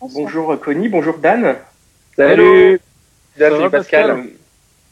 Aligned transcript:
Bonjour 0.00 0.60
Connie, 0.60 0.88
bonjour 0.88 1.16
Dan. 1.18 1.56
Salut 2.16 2.80
Dan, 3.38 3.52
salut 3.52 3.70
Pascal. 3.70 4.08
Pascal. 4.08 4.30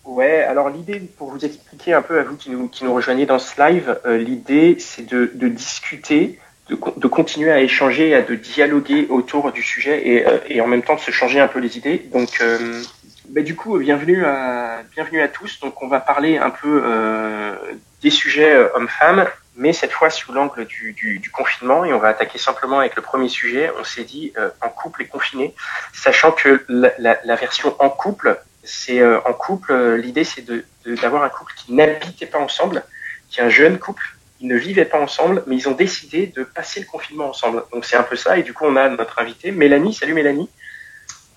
Ouais, 0.04 0.42
alors 0.42 0.70
l'idée, 0.70 1.00
pour 1.00 1.30
vous 1.30 1.44
expliquer 1.44 1.92
un 1.92 2.02
peu 2.02 2.18
à 2.18 2.22
vous 2.22 2.36
qui 2.36 2.50
nous, 2.50 2.68
qui 2.68 2.84
nous 2.84 2.94
rejoignez 2.94 3.26
dans 3.26 3.38
ce 3.38 3.60
live, 3.60 3.98
euh, 4.06 4.16
l'idée 4.16 4.76
c'est 4.78 5.06
de, 5.06 5.30
de, 5.34 5.48
discuter, 5.48 6.38
de, 6.68 6.78
de, 6.96 7.06
continuer 7.06 7.50
à 7.50 7.60
échanger, 7.60 8.14
à 8.14 8.22
de 8.22 8.34
dialoguer 8.34 9.06
autour 9.10 9.52
du 9.52 9.62
sujet 9.62 10.08
et, 10.08 10.26
euh, 10.26 10.38
et, 10.48 10.60
en 10.62 10.66
même 10.66 10.82
temps 10.82 10.94
de 10.94 11.00
se 11.00 11.10
changer 11.10 11.38
un 11.38 11.48
peu 11.48 11.58
les 11.58 11.76
idées. 11.76 11.98
Donc, 12.12 12.38
euh, 12.40 12.82
bah, 13.28 13.42
du 13.42 13.56
coup, 13.56 13.78
bienvenue 13.78 14.24
à, 14.24 14.82
bienvenue 14.92 15.20
à 15.20 15.28
tous. 15.28 15.60
Donc, 15.60 15.82
on 15.82 15.88
va 15.88 16.00
parler 16.00 16.38
un 16.38 16.50
peu 16.50 16.82
euh, 16.84 17.54
des 18.02 18.10
sujets 18.10 18.56
hommes-femmes, 18.74 19.26
mais 19.56 19.72
cette 19.72 19.92
fois 19.92 20.10
sous 20.10 20.32
l'angle 20.32 20.64
du, 20.66 20.92
du, 20.92 21.18
du, 21.18 21.30
confinement. 21.30 21.84
Et 21.84 21.92
on 21.92 21.98
va 21.98 22.08
attaquer 22.08 22.38
simplement 22.38 22.80
avec 22.80 22.96
le 22.96 23.02
premier 23.02 23.28
sujet. 23.28 23.70
On 23.78 23.84
s'est 23.84 24.04
dit 24.04 24.32
en 24.60 24.68
couple 24.68 25.02
et 25.02 25.06
confiné, 25.06 25.54
sachant 25.92 26.32
que 26.32 26.64
la, 26.68 26.92
la, 26.98 27.18
la 27.24 27.36
version 27.36 27.74
en 27.78 27.90
couple 27.90 28.38
c'est 28.64 29.00
euh, 29.00 29.20
en 29.26 29.32
couple, 29.32 29.72
euh, 29.72 29.96
l'idée 29.96 30.24
c'est 30.24 30.42
de, 30.42 30.64
d'avoir 31.00 31.22
un 31.22 31.28
couple 31.28 31.52
qui 31.54 31.72
n'habitait 31.72 32.26
pas 32.26 32.38
ensemble, 32.38 32.82
qui 33.30 33.40
est 33.40 33.42
un 33.42 33.50
jeune 33.50 33.78
couple, 33.78 34.16
ils 34.40 34.48
ne 34.48 34.56
vivaient 34.56 34.84
pas 34.84 34.98
ensemble, 34.98 35.44
mais 35.46 35.56
ils 35.56 35.68
ont 35.68 35.72
décidé 35.72 36.26
de 36.26 36.42
passer 36.42 36.80
le 36.80 36.86
confinement 36.86 37.28
ensemble. 37.28 37.64
Donc 37.72 37.84
c'est 37.84 37.96
un 37.96 38.02
peu 38.02 38.16
ça, 38.16 38.38
et 38.38 38.42
du 38.42 38.52
coup 38.52 38.64
on 38.66 38.76
a 38.76 38.88
notre 38.88 39.18
invité, 39.18 39.52
Mélanie. 39.52 39.94
Salut 39.94 40.14
Mélanie. 40.14 40.48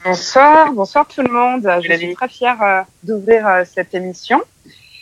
Bonsoir, 0.03 0.71
bonsoir 0.71 1.05
tout 1.07 1.21
le 1.21 1.31
monde. 1.31 1.69
Je 1.83 1.93
suis 1.93 2.15
très 2.15 2.29
fière 2.29 2.61
euh, 2.61 2.81
d'ouvrir 3.03 3.63
cette 3.65 3.93
émission. 3.93 4.41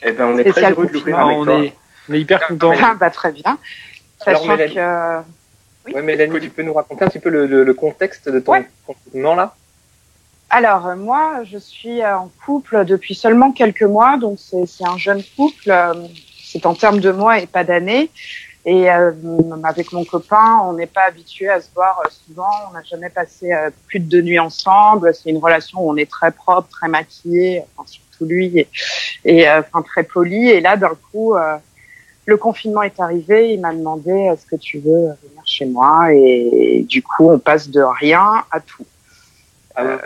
Eh 0.01 0.11
ben, 0.11 0.25
on 0.25 0.37
est 0.37 0.49
très 0.49 0.71
heureux 0.71 0.87
de 0.87 0.93
l'ouvrir 0.93 1.19
avec 1.19 1.37
on 1.37 1.63
Est, 1.63 1.73
on 2.09 2.13
est 2.13 2.19
hyper 2.19 2.47
content. 2.47 2.73
Ah, 2.81 2.95
bah, 2.99 3.09
très 3.09 3.31
bien. 3.31 3.57
Alors, 4.25 4.47
Mélanie, 4.47 4.75
que... 4.75 5.17
oui 5.85 5.93
ouais, 5.93 6.01
Mélanie, 6.01 6.39
tu 6.39 6.49
peux 6.49 6.63
nous 6.63 6.73
raconter 6.73 7.05
un 7.05 7.09
petit 7.09 7.19
peu 7.19 7.29
le, 7.29 7.45
le, 7.45 7.73
contexte 7.73 8.29
de 8.29 8.39
ton 8.39 8.63
confinement 8.85 9.35
là? 9.35 9.55
Alors 10.49 10.87
euh, 10.87 10.95
moi, 10.95 11.43
je 11.43 11.57
suis 11.57 12.01
euh, 12.01 12.17
en 12.17 12.31
couple 12.45 12.85
depuis 12.85 13.15
seulement 13.15 13.51
quelques 13.51 13.83
mois, 13.83 14.17
donc 14.17 14.39
c'est 14.39 14.85
un 14.85 14.97
jeune 14.97 15.21
couple. 15.35 15.69
Euh, 15.69 15.93
c'est 16.43 16.65
en 16.65 16.75
termes 16.75 16.99
de 16.99 17.11
mois 17.11 17.39
et 17.39 17.47
pas 17.47 17.63
d'années. 17.63 18.09
Et 18.67 18.89
euh, 18.89 19.11
avec 19.63 19.91
mon 19.91 20.05
copain, 20.05 20.61
on 20.63 20.73
n'est 20.73 20.87
pas 20.87 21.03
habitué 21.07 21.49
à 21.49 21.61
se 21.61 21.69
voir 21.75 22.01
souvent. 22.09 22.49
On 22.69 22.73
n'a 22.73 22.83
jamais 22.83 23.09
passé 23.09 23.51
plus 23.87 23.99
de 23.99 24.05
deux 24.05 24.21
nuits 24.21 24.39
ensemble. 24.39 25.13
C'est 25.13 25.29
une 25.29 25.37
relation 25.37 25.81
où 25.81 25.91
on 25.91 25.97
est 25.97 26.09
très 26.09 26.31
propre, 26.31 26.69
très 26.69 26.87
maquillé, 26.87 27.61
enfin, 27.75 27.87
surtout 27.87 28.25
lui, 28.25 28.57
et, 28.57 28.67
et 29.25 29.49
enfin 29.49 29.83
très 29.83 30.03
poli. 30.03 30.49
Et 30.49 30.61
là, 30.61 30.77
d'un 30.77 30.97
coup, 31.11 31.35
le 32.25 32.37
confinement 32.37 32.81
est 32.83 32.99
arrivé. 32.99 33.53
Il 33.53 33.61
m'a 33.61 33.73
demandé 33.73 34.11
est-ce 34.11 34.45
que 34.45 34.55
tu 34.55 34.79
veux 34.79 34.91
venir 35.23 35.43
chez 35.45 35.65
moi 35.65 36.13
Et, 36.13 36.77
et 36.79 36.83
du 36.83 37.01
coup, 37.03 37.29
on 37.29 37.39
passe 37.39 37.69
de 37.69 37.81
rien 37.81 38.43
à 38.51 38.59
tout. 38.59 38.85
Ah 39.75 39.97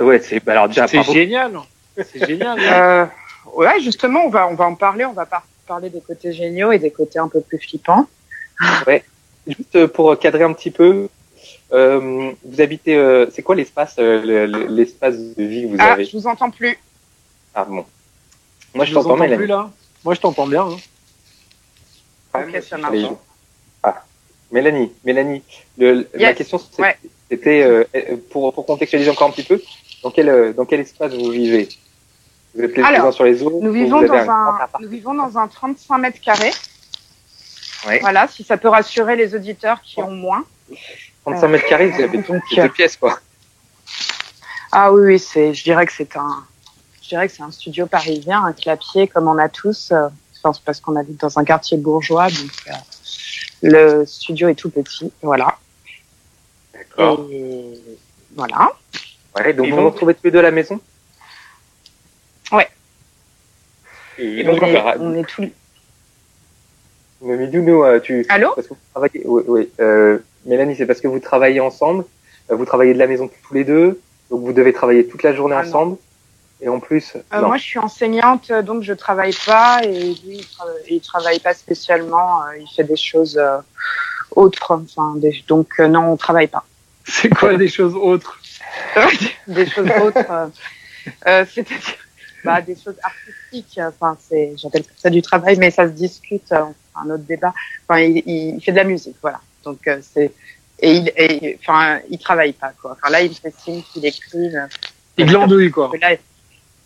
ouais, 0.00 0.20
c'est 0.20 0.44
bah 0.44 0.52
alors 0.52 0.68
déjà 0.68 0.86
c'est 0.86 1.02
génial. 1.02 1.58
C'est 1.96 2.26
génial. 2.26 2.58
euh, 2.60 3.06
ouais, 3.54 3.80
justement, 3.80 4.24
on 4.26 4.28
va 4.28 4.48
on 4.48 4.54
va 4.54 4.66
en 4.66 4.74
parler. 4.74 5.04
On 5.04 5.12
va 5.12 5.26
parler 5.66 5.90
des 5.90 6.00
côtés 6.00 6.32
géniaux 6.32 6.72
et 6.72 6.78
des 6.78 6.90
côtés 6.90 7.18
un 7.18 7.28
peu 7.28 7.40
plus 7.40 7.58
flippants. 7.58 8.06
Ouais. 8.86 9.04
Juste 9.46 9.76
euh, 9.76 9.86
pour 9.86 10.18
cadrer 10.18 10.42
un 10.42 10.52
petit 10.52 10.70
peu, 10.72 11.08
euh, 11.72 12.32
vous 12.44 12.60
habitez. 12.60 12.96
Euh, 12.96 13.26
c'est 13.30 13.42
quoi 13.42 13.54
l'espace 13.54 13.96
euh, 13.98 14.46
l'espace 14.68 15.16
de 15.16 15.44
vie 15.44 15.62
que 15.62 15.68
vous 15.68 15.76
ah, 15.78 15.92
avez 15.92 16.04
Je 16.04 16.16
vous 16.16 16.26
entends 16.26 16.50
plus. 16.50 16.78
Ah 17.54 17.64
bon. 17.64 17.84
Moi 18.74 18.84
je, 18.84 18.90
je 18.90 18.94
t'entends 18.94 19.16
plus 19.16 19.46
là. 19.46 19.70
Moi 20.06 20.14
je 20.14 20.20
t'entends 20.20 20.46
bien. 20.46 20.62
Hein. 20.62 20.76
Ok, 22.32 22.62
ça 22.62 22.78
marche. 22.78 22.96
Ah, 23.82 24.04
Mélanie, 24.52 24.92
Mélanie, 25.04 25.42
le, 25.78 26.08
la 26.14 26.32
question 26.32 26.60
ouais. 26.78 26.96
C'était 27.28 27.64
euh, 27.64 27.84
pour, 28.30 28.54
pour 28.54 28.64
contextualiser 28.66 29.10
encore 29.10 29.30
un 29.30 29.32
petit 29.32 29.42
peu, 29.42 29.60
dans 30.04 30.12
quel, 30.12 30.28
euh, 30.28 30.52
dans 30.52 30.64
quel 30.64 30.78
espace 30.78 31.12
vous 31.12 31.30
vivez? 31.30 31.68
Vous 32.54 32.62
êtes 32.62 32.76
les 32.76 32.84
uns 32.84 33.10
sur 33.10 33.24
les 33.24 33.42
autres 33.42 33.56
nous 33.60 33.72
vivons, 33.72 34.00
dans 34.00 34.14
un, 34.14 34.68
nous 34.80 34.88
vivons 34.88 35.12
dans 35.12 35.36
un 35.36 35.48
35 35.48 35.98
mètres 35.98 36.20
carrés. 36.20 36.52
Ouais. 37.88 37.98
Voilà, 37.98 38.28
si 38.28 38.44
ça 38.44 38.56
peut 38.56 38.68
rassurer 38.68 39.16
les 39.16 39.34
auditeurs 39.34 39.82
qui 39.82 40.00
ont 40.00 40.12
moins. 40.12 40.44
35 41.24 41.48
mètres 41.48 41.66
carrés, 41.66 41.88
vous 41.88 42.00
avez 42.00 42.18
donc, 42.18 42.42
deux 42.54 42.68
pièces, 42.68 42.96
quoi. 42.96 43.18
Ah 44.70 44.92
oui, 44.92 45.02
oui, 45.04 45.18
c'est, 45.18 45.52
je 45.52 45.64
dirais 45.64 45.84
que 45.84 45.92
c'est 45.92 46.16
un, 46.16 46.46
je 47.06 47.10
dirais 47.10 47.28
que 47.28 47.34
c'est 47.34 47.42
un 47.44 47.52
studio 47.52 47.86
parisien, 47.86 48.44
un 48.44 48.52
clapier 48.52 49.06
comme 49.06 49.28
on 49.28 49.38
a 49.38 49.48
tous. 49.48 49.92
Euh, 49.92 50.08
enfin, 50.42 50.58
parce 50.64 50.80
qu'on 50.80 50.96
habite 50.96 51.20
dans 51.20 51.38
un 51.38 51.44
quartier 51.44 51.76
bourgeois, 51.76 52.26
donc 52.26 52.50
euh, 52.66 52.72
le 53.62 54.06
studio 54.06 54.48
est 54.48 54.56
tout 54.56 54.70
petit. 54.70 55.12
Voilà. 55.22 55.56
D'accord. 56.74 57.24
Voilà. 58.34 58.72
Ouais, 59.36 59.52
donc 59.52 59.68
vous 59.68 59.76
vous 59.76 59.90
retrouvez 59.90 60.14
tous 60.14 60.24
les 60.24 60.30
deux 60.32 60.40
à 60.40 60.42
la 60.42 60.50
maison? 60.50 60.80
Ouais. 62.50 62.68
Et, 64.18 64.42
donc, 64.42 64.60
on, 64.60 64.66
est, 64.66 64.98
on 64.98 65.14
est 65.14 65.24
tous 65.24 65.48
Midou, 67.20 67.62
nous, 67.62 67.84
euh, 67.84 68.00
tu. 68.00 68.26
Allô? 68.28 68.52
parce 68.54 68.66
que 68.66 68.74
vous 68.74 68.80
travaillez... 68.92 69.22
Oui, 69.24 69.42
oui. 69.46 69.70
Euh, 69.78 70.18
Mélanie, 70.44 70.74
c'est 70.74 70.86
parce 70.86 71.00
que 71.00 71.08
vous 71.08 71.20
travaillez 71.20 71.60
ensemble. 71.60 72.04
Vous 72.48 72.64
travaillez 72.64 72.94
de 72.94 72.98
la 72.98 73.06
maison 73.06 73.30
tous 73.46 73.54
les 73.54 73.64
deux. 73.64 74.00
Donc 74.30 74.42
vous 74.42 74.52
devez 74.52 74.72
travailler 74.72 75.06
toute 75.06 75.22
la 75.22 75.32
journée 75.32 75.56
ah, 75.56 75.62
ensemble. 75.62 75.98
Et 76.66 76.68
en 76.68 76.80
plus. 76.80 77.14
Euh, 77.32 77.40
moi, 77.42 77.56
je 77.56 77.62
suis 77.62 77.78
enseignante, 77.78 78.52
donc 78.52 78.82
je 78.82 78.92
travaille 78.92 79.34
pas. 79.46 79.80
Et 79.84 80.14
lui, 80.14 80.38
il, 80.38 80.46
travaille, 80.46 80.82
il 80.90 81.00
travaille 81.00 81.40
pas 81.40 81.54
spécialement. 81.54 82.42
il 82.60 82.66
fait 82.74 82.84
des 82.84 82.96
choses 82.96 83.40
autres. 84.32 84.72
Enfin, 84.72 85.14
des... 85.16 85.42
donc 85.48 85.78
non, 85.78 86.12
on 86.12 86.16
travaille 86.16 86.48
pas. 86.48 86.64
C'est 87.04 87.30
quoi 87.30 87.56
des 87.56 87.68
choses 87.68 87.94
autres? 87.94 88.38
Des 89.46 89.66
choses 89.66 89.88
autres, 90.02 90.30
euh, 90.30 90.48
euh, 91.26 91.44
c'est-à-dire 91.50 91.94
bah, 92.44 92.60
des 92.60 92.74
choses 92.74 92.96
artistiques. 93.02 93.80
Enfin, 93.80 94.16
c'est, 94.20 94.52
j'appelle 94.56 94.84
ça 94.96 95.08
du 95.08 95.22
travail, 95.22 95.56
mais 95.56 95.70
ça 95.70 95.86
se 95.86 95.92
discute. 95.92 96.52
Euh, 96.52 96.64
un 96.98 97.10
autre 97.10 97.24
débat. 97.24 97.52
Enfin, 97.86 98.00
il, 98.00 98.22
il, 98.26 98.60
fait 98.62 98.72
de 98.72 98.78
la 98.78 98.84
musique, 98.84 99.16
voilà. 99.20 99.40
Donc 99.64 99.86
euh, 99.86 99.98
c'est 100.00 100.32
et 100.78 100.92
il, 100.92 101.12
et, 101.16 101.58
enfin, 101.60 102.00
il 102.08 102.18
travaille 102.18 102.54
pas 102.54 102.72
quoi. 102.80 102.92
Enfin 102.92 103.10
là, 103.10 103.20
il 103.20 103.34
fait 103.34 103.54
signe 103.58 103.82
qu'il 103.92 104.04
écrit. 104.06 104.50
Il 105.18 105.26
glandouille 105.26 105.70
quoi. 105.70 105.90
Là, 106.00 106.16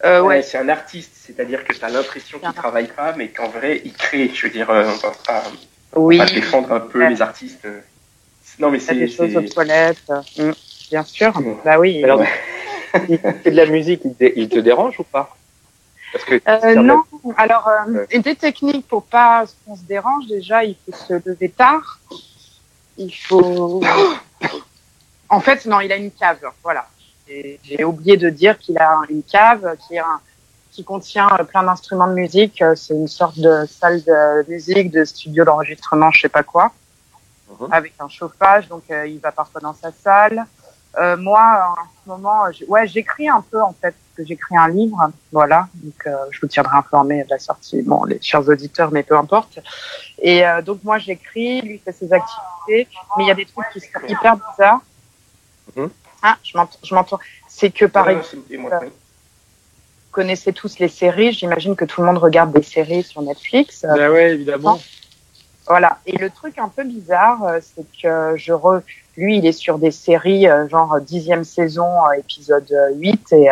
euh, 0.05 0.21
ouais, 0.21 0.29
ouais. 0.29 0.43
c'est 0.43 0.59
un 0.59 0.69
artiste, 0.69 1.13
c'est-à-dire 1.15 1.65
que 1.65 1.73
tu 1.73 1.85
as 1.85 1.89
l'impression 1.89 2.39
qu'il 2.39 2.53
travaille 2.53 2.89
pas, 2.89 3.15
mais 3.17 3.29
qu'en 3.29 3.49
vrai, 3.49 3.83
il 3.85 3.93
crée. 3.93 4.31
Je 4.33 4.47
veux 4.47 4.53
dire, 4.53 4.67
on 4.71 4.97
va 4.97 5.13
pas, 5.27 5.43
oui. 5.97 6.21
on 6.21 6.25
va 6.25 6.31
défendre 6.31 6.73
un 6.73 6.81
peu 6.81 7.07
les 7.07 7.21
artistes. 7.21 7.67
Non, 8.59 8.71
mais 8.71 8.79
c'est 8.79 8.95
des 8.95 9.09
choses 9.09 9.37
aux 9.37 9.43
toilettes. 9.43 10.13
Mmh, 10.39 10.51
bien 10.91 11.05
sûr. 11.05 11.39
Mmh. 11.39 11.57
Bah 11.65 11.79
oui. 11.79 12.05
Alors, 12.05 12.23
il 13.09 13.19
fait 13.19 13.51
de 13.51 13.57
la 13.57 13.67
musique, 13.67 14.03
il 14.21 14.49
te 14.49 14.59
dérange 14.59 15.01
ou 15.01 15.05
pas? 15.05 15.35
Parce 16.13 16.25
que 16.25 16.41
euh, 16.47 16.75
non. 16.83 17.03
Alors, 17.37 17.69
euh, 17.69 18.07
ouais. 18.11 18.19
des 18.19 18.35
techniques 18.35 18.87
pour 18.89 19.05
pas 19.05 19.45
qu'on 19.65 19.77
se 19.77 19.83
dérange. 19.83 20.27
Déjà, 20.27 20.65
il 20.65 20.77
faut 20.85 20.93
se 20.93 21.15
lever 21.25 21.49
tard. 21.51 22.01
Il 22.99 23.15
faut. 23.15 23.81
en 25.29 25.41
fait, 25.41 25.65
non, 25.67 25.81
il 25.81 25.93
a 25.93 25.97
une 25.97 26.11
cave. 26.11 26.39
Voilà. 26.63 26.89
J'ai 27.63 27.85
oublié 27.85 28.17
de 28.17 28.29
dire 28.29 28.59
qu'il 28.59 28.79
a 28.79 29.03
une 29.09 29.23
cave 29.23 29.77
qui 29.87 29.95
est 29.95 30.01
un, 30.01 30.21
qui 30.73 30.85
contient 30.85 31.29
plein 31.49 31.63
d'instruments 31.63 32.09
de 32.09 32.15
musique. 32.15 32.63
C'est 32.77 32.95
une 32.95 33.09
sorte 33.09 33.39
de 33.39 33.67
salle 33.67 34.03
de 34.03 34.51
musique, 34.51 34.91
de 34.91 35.05
studio 35.05 35.45
d'enregistrement, 35.45 36.11
je 36.11 36.23
sais 36.23 36.29
pas 36.29 36.43
quoi. 36.43 36.73
Mhm. 37.59 37.69
avec 37.73 37.95
un 37.99 38.09
chauffage, 38.09 38.69
donc 38.69 38.85
euh, 38.91 39.07
il 39.07 39.19
va 39.19 39.33
parfois 39.33 39.61
dans 39.61 39.75
sa 39.75 39.91
salle. 39.93 40.47
Euh, 40.99 41.17
moi, 41.17 41.75
en 41.79 41.85
ce 42.05 42.09
moment, 42.09 42.43
ouais, 42.69 42.87
j'écris 42.87 43.29
un 43.29 43.45
peu 43.49 43.61
en 43.63 43.73
fait, 43.73 43.93
parce 43.93 44.17
que 44.17 44.25
j'écris 44.25 44.57
un 44.57 44.69
livre, 44.69 44.99
voilà. 45.31 45.69
Donc, 45.75 46.07
euh, 46.07 46.17
je 46.31 46.41
vous 46.41 46.49
tiendrai 46.49 46.77
informé 46.77 47.23
de 47.25 47.31
la 47.31 47.39
sortie, 47.39 47.83
bon, 47.83 48.05
les 48.05 48.21
chers 48.21 48.49
auditeurs, 48.49 48.91
mais 48.91 49.03
peu 49.03 49.17
importe. 49.17 49.61
Et 50.21 50.45
euh, 50.45 50.63
donc 50.63 50.83
moi, 50.83 50.99
j'écris, 50.99 51.61
lui 51.63 51.79
fait 51.79 51.93
ses 51.93 52.13
activités, 52.13 52.89
mais 53.17 53.25
il 53.25 53.29
y 53.29 53.31
a 53.31 53.35
des 53.35 53.47
trucs 53.47 53.69
qui 53.73 53.81
sont 53.81 54.01
hyper 54.09 54.37
bizarres. 54.37 54.81
Mmh. 55.77 55.87
Ah, 56.23 56.37
je 56.43 56.57
m'entends. 56.95 57.19
C'est 57.49 57.71
que 57.71 57.85
par 57.85 58.09
exemple, 58.09 58.37
vous 58.51 58.71
connaissez 60.11 60.53
tous 60.53 60.79
les 60.79 60.89
séries. 60.89 61.33
J'imagine 61.33 61.77
que 61.77 61.85
tout 61.85 62.01
le 62.01 62.07
monde 62.07 62.19
regarde 62.19 62.53
des 62.53 62.63
séries 62.63 63.03
sur 63.03 63.23
Netflix. 63.23 63.85
Ben 63.89 64.11
ouais, 64.11 64.33
évidemment. 64.33 64.81
Voilà. 65.67 65.99
Et 66.05 66.17
le 66.17 66.31
truc 66.31 66.59
un 66.59 66.69
peu 66.69 66.83
bizarre, 66.83 67.45
euh, 67.45 67.61
c'est 67.63 67.85
que 68.03 68.37
je 68.37 68.53
re... 68.53 68.81
lui, 69.17 69.39
il 69.39 69.47
est 69.47 69.53
sur 69.53 69.79
des 69.79 69.93
séries 69.93 70.49
euh, 70.49 70.69
genre 70.69 71.01
dixième 71.01 71.45
saison, 71.45 71.87
euh, 72.07 72.19
épisode 72.19 72.75
8, 72.97 73.33
et 73.35 73.49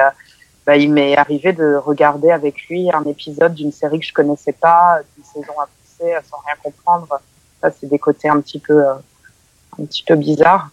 bah, 0.66 0.76
il 0.76 0.92
m'est 0.92 1.16
arrivé 1.16 1.52
de 1.52 1.76
regarder 1.76 2.32
avec 2.32 2.66
lui 2.68 2.90
un 2.92 3.04
épisode 3.04 3.54
d'une 3.54 3.70
série 3.70 4.00
que 4.00 4.06
je 4.06 4.12
connaissais 4.12 4.52
pas, 4.52 4.98
d'une 5.14 5.24
saison 5.24 5.52
avancée, 5.52 6.26
sans 6.28 6.38
rien 6.44 6.56
comprendre. 6.60 7.20
Ça, 7.60 7.70
c'est 7.70 7.86
des 7.86 8.00
côtés 8.00 8.28
un 8.28 8.40
petit 8.40 8.58
peu, 8.58 8.82
un 8.84 9.84
petit 9.84 10.02
peu 10.02 10.16
bizarres. 10.16 10.70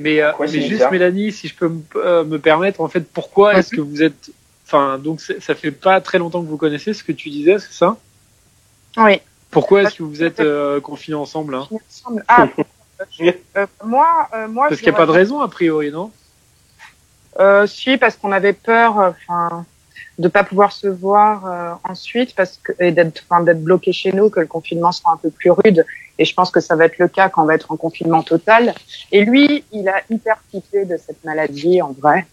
Mais, 0.00 0.20
mais 0.38 0.48
juste 0.48 0.90
Mélanie, 0.90 1.32
si 1.32 1.48
je 1.48 1.54
peux 1.54 1.68
me, 1.68 2.36
permettre, 2.38 2.80
en 2.80 2.88
fait, 2.88 3.00
pourquoi 3.00 3.54
est-ce 3.54 3.70
que 3.70 3.80
vous 3.80 4.02
êtes, 4.02 4.30
enfin, 4.66 4.98
donc 4.98 5.20
ça 5.20 5.54
fait 5.54 5.70
pas 5.70 6.00
très 6.00 6.18
longtemps 6.18 6.42
que 6.42 6.48
vous 6.48 6.56
connaissez 6.56 6.94
ce 6.94 7.04
que 7.04 7.12
tu 7.12 7.30
disais, 7.30 7.58
c'est 7.58 7.72
ça? 7.72 7.96
Oui. 8.96 9.20
Pourquoi 9.50 9.82
est-ce 9.82 9.96
que 9.96 10.02
vous 10.02 10.22
êtes 10.22 10.40
euh, 10.40 10.80
confinés 10.80 11.16
ensemble 11.16 11.54
hein? 11.54 11.68
Ah, 12.28 12.48
euh, 13.20 13.66
Moi, 13.84 14.28
euh, 14.34 14.48
moi. 14.48 14.68
Parce 14.68 14.80
qu'il 14.80 14.88
n'y 14.88 14.94
a 14.94 14.98
pas 14.98 15.06
de 15.06 15.10
raison 15.10 15.40
a 15.40 15.48
priori, 15.48 15.90
non? 15.90 16.10
Euh, 17.38 17.66
Si, 17.66 17.96
parce 17.96 18.16
qu'on 18.16 18.32
avait 18.32 18.52
peur, 18.52 19.14
enfin, 19.28 19.66
de 20.18 20.28
pas 20.28 20.44
pouvoir 20.44 20.72
se 20.72 20.86
voir 20.86 21.78
ensuite, 21.84 22.34
parce 22.34 22.58
que 22.62 22.72
et 22.78 22.92
d'être, 22.92 23.22
enfin, 23.28 23.42
d'être 23.42 23.62
bloqué 23.62 23.92
chez 23.92 24.12
nous, 24.12 24.28
que 24.30 24.40
le 24.40 24.46
confinement 24.46 24.92
sera 24.92 25.12
un 25.12 25.16
peu 25.16 25.30
plus 25.30 25.50
rude. 25.50 25.84
Et 26.18 26.24
je 26.24 26.34
pense 26.34 26.50
que 26.50 26.60
ça 26.60 26.76
va 26.76 26.84
être 26.84 26.98
le 26.98 27.08
cas 27.08 27.28
quand 27.28 27.42
on 27.42 27.46
va 27.46 27.54
être 27.54 27.72
en 27.72 27.76
confinement 27.76 28.22
total. 28.22 28.74
Et 29.12 29.24
lui, 29.24 29.64
il 29.72 29.88
a 29.88 30.02
hyper 30.10 30.36
kiffé 30.50 30.84
de 30.84 30.96
cette 30.98 31.24
maladie 31.24 31.80
en 31.80 31.92
vrai, 31.92 32.26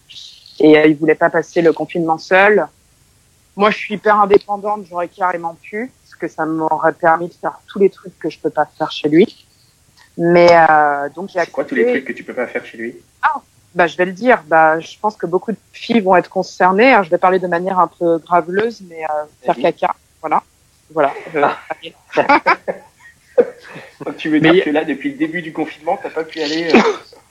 et 0.60 0.72
il 0.86 0.96
voulait 0.96 1.14
pas 1.14 1.30
passer 1.30 1.62
le 1.62 1.72
confinement 1.72 2.18
seul. 2.18 2.66
Moi, 3.56 3.70
je 3.70 3.78
suis 3.78 3.94
hyper 3.94 4.20
indépendante, 4.20 4.84
j'aurais 4.88 5.08
carrément 5.08 5.54
pu 5.54 5.90
que 6.18 6.28
ça 6.28 6.44
m'aurait 6.44 6.92
permis 6.92 7.28
de 7.28 7.34
faire 7.34 7.60
tous 7.66 7.78
les 7.78 7.90
trucs 7.90 8.18
que 8.18 8.28
je 8.28 8.38
peux 8.38 8.50
pas 8.50 8.66
faire 8.66 8.90
chez 8.90 9.08
lui. 9.08 9.46
Mais 10.16 10.48
euh, 10.50 11.08
donc 11.14 11.30
j'ai. 11.30 11.46
Quoi 11.46 11.64
tous 11.64 11.76
les 11.76 11.86
trucs 11.86 12.04
que 12.04 12.12
tu 12.12 12.24
peux 12.24 12.34
pas 12.34 12.48
faire 12.48 12.64
chez 12.66 12.76
lui? 12.76 12.96
Ah, 13.22 13.40
bah 13.74 13.86
je 13.86 13.96
vais 13.96 14.04
le 14.04 14.12
dire. 14.12 14.42
Bah 14.46 14.80
je 14.80 14.96
pense 15.00 15.16
que 15.16 15.26
beaucoup 15.26 15.52
de 15.52 15.58
filles 15.72 16.00
vont 16.00 16.16
être 16.16 16.30
concernées. 16.30 16.98
je 17.02 17.10
vais 17.10 17.18
parler 17.18 17.38
de 17.38 17.46
manière 17.46 17.78
un 17.78 17.88
peu 17.88 18.18
graveleuse, 18.18 18.82
mais 18.88 19.04
euh, 19.04 19.24
faire 19.44 19.56
caca, 19.56 19.94
voilà, 20.20 20.42
voilà. 20.90 21.12
Ah. 22.16 22.40
tu 24.16 24.30
veux 24.30 24.40
dire 24.40 24.64
que 24.64 24.70
là, 24.70 24.84
depuis 24.84 25.10
le 25.12 25.18
début 25.18 25.42
du 25.42 25.52
confinement, 25.52 25.98
t'as 26.02 26.10
pas 26.10 26.24
pu 26.24 26.40
aller 26.40 26.74
euh, 26.74 26.80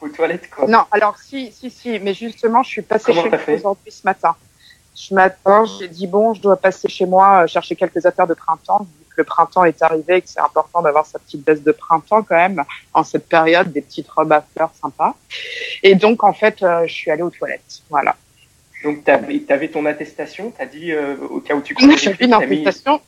aux 0.01 0.09
toilettes, 0.09 0.49
quoi? 0.49 0.67
Non, 0.67 0.85
alors 0.91 1.17
si, 1.17 1.51
si, 1.51 1.69
si, 1.69 1.99
mais 1.99 2.13
justement, 2.13 2.63
je 2.63 2.69
suis 2.69 2.81
passée 2.81 3.13
chez 3.13 3.29
moi 3.29 3.39
aujourd'hui 3.47 3.91
ce 3.91 4.05
matin. 4.05 4.35
Ce 4.97 5.13
matin, 5.13 5.63
j'ai 5.65 5.87
dit 5.87 6.07
bon, 6.07 6.33
je 6.33 6.41
dois 6.41 6.57
passer 6.57 6.89
chez 6.89 7.05
moi 7.05 7.43
euh, 7.43 7.47
chercher 7.47 7.75
quelques 7.75 8.03
affaires 8.07 8.25
de 8.25 8.33
printemps. 8.33 8.79
Vu 8.79 9.05
que 9.05 9.13
le 9.17 9.23
printemps 9.25 9.63
est 9.63 9.79
arrivé 9.83 10.15
et 10.15 10.21
que 10.23 10.27
c'est 10.27 10.39
important 10.39 10.81
d'avoir 10.81 11.05
sa 11.05 11.19
petite 11.19 11.45
baisse 11.45 11.61
de 11.61 11.71
printemps 11.71 12.23
quand 12.23 12.35
même 12.35 12.63
en 12.95 13.03
cette 13.03 13.29
période, 13.29 13.71
des 13.71 13.83
petites 13.83 14.09
robes 14.09 14.31
à 14.31 14.43
fleurs 14.55 14.71
sympas. 14.81 15.13
Et 15.83 15.93
donc 15.93 16.23
en 16.23 16.33
fait, 16.33 16.63
euh, 16.63 16.87
je 16.87 16.93
suis 16.93 17.11
allée 17.11 17.21
aux 17.21 17.29
toilettes. 17.29 17.83
Voilà. 17.91 18.15
Donc 18.83 19.03
tu 19.05 19.53
avais 19.53 19.67
ton 19.67 19.85
attestation, 19.85 20.51
t'as 20.57 20.65
dit 20.65 20.91
euh, 20.91 21.15
au 21.29 21.41
cas 21.41 21.53
où 21.53 21.61
tu 21.61 21.75
connais 21.75 21.95
J'ai 21.95 22.15
une 22.19 22.33
attestation. 22.33 22.99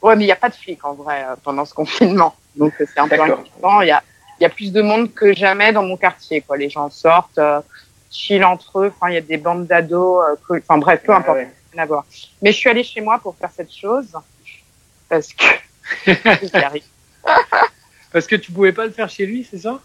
Ouais, 0.00 0.16
mais 0.16 0.24
il 0.24 0.28
n'y 0.28 0.32
a 0.32 0.36
pas 0.36 0.48
de 0.48 0.54
flic 0.54 0.82
en 0.82 0.94
vrai 0.94 1.26
pendant 1.42 1.66
ce 1.66 1.74
confinement. 1.74 2.34
Donc 2.56 2.72
c'est 2.78 2.98
un 2.98 3.06
peu 3.06 3.20
inquiétant. 3.20 3.82
Il 3.82 3.88
y 3.88 3.90
a, 3.90 4.02
y 4.40 4.46
a 4.46 4.48
plus 4.48 4.72
de 4.72 4.80
monde 4.80 5.12
que 5.12 5.34
jamais 5.34 5.74
dans 5.74 5.82
mon 5.82 5.98
quartier. 5.98 6.40
Quoi. 6.40 6.56
Les 6.56 6.70
gens 6.70 6.88
sortent 6.88 7.38
chill 8.14 8.44
entre 8.44 8.80
eux. 8.80 8.92
Enfin, 8.94 9.10
il 9.10 9.14
y 9.14 9.18
a 9.18 9.20
des 9.20 9.36
bandes 9.36 9.66
d'ados. 9.66 10.24
Euh, 10.50 10.58
enfin, 10.58 10.78
bref, 10.78 11.02
peu 11.04 11.12
importe. 11.12 11.38
À 11.76 11.86
voir. 11.86 12.04
Mais 12.40 12.52
je 12.52 12.56
suis 12.56 12.70
allée 12.70 12.84
chez 12.84 13.00
moi 13.00 13.18
pour 13.18 13.34
faire 13.34 13.50
cette 13.50 13.74
chose 13.74 14.06
parce 15.08 15.32
que 15.32 15.44
parce 18.12 18.26
que 18.28 18.36
tu 18.36 18.52
pouvais 18.52 18.72
pas 18.72 18.86
le 18.86 18.92
faire 18.92 19.08
chez 19.08 19.26
lui, 19.26 19.46
c'est 19.48 19.58
ça? 19.58 19.80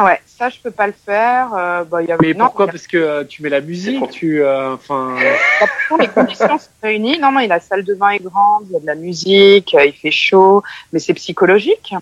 Ouais, 0.00 0.20
ça 0.26 0.48
je 0.48 0.58
peux 0.58 0.72
pas 0.72 0.86
le 0.86 0.92
faire. 0.92 1.54
Euh, 1.54 1.84
bah, 1.84 2.02
y 2.02 2.10
a... 2.10 2.16
Mais 2.20 2.34
pourquoi? 2.34 2.66
Parce 2.66 2.86
que 2.86 2.96
euh, 2.96 3.24
tu 3.24 3.42
mets 3.42 3.48
la 3.48 3.60
musique, 3.60 4.10
tu, 4.10 4.42
euh, 4.42 4.74
enfin. 4.74 5.16
Euh... 5.18 5.96
les 6.00 6.08
conditions 6.08 6.58
sont 6.58 6.70
réunies. 6.82 7.18
Non, 7.18 7.30
non, 7.30 7.46
la 7.46 7.60
salle 7.60 7.84
de 7.84 7.94
bain 7.94 8.10
est 8.10 8.22
grande, 8.22 8.64
il 8.68 8.72
y 8.72 8.76
a 8.76 8.80
de 8.80 8.86
la 8.86 8.96
musique, 8.96 9.76
il 9.78 9.92
fait 9.92 10.10
chaud, 10.10 10.62
mais 10.92 10.98
c'est 10.98 11.14
psychologique. 11.14 11.94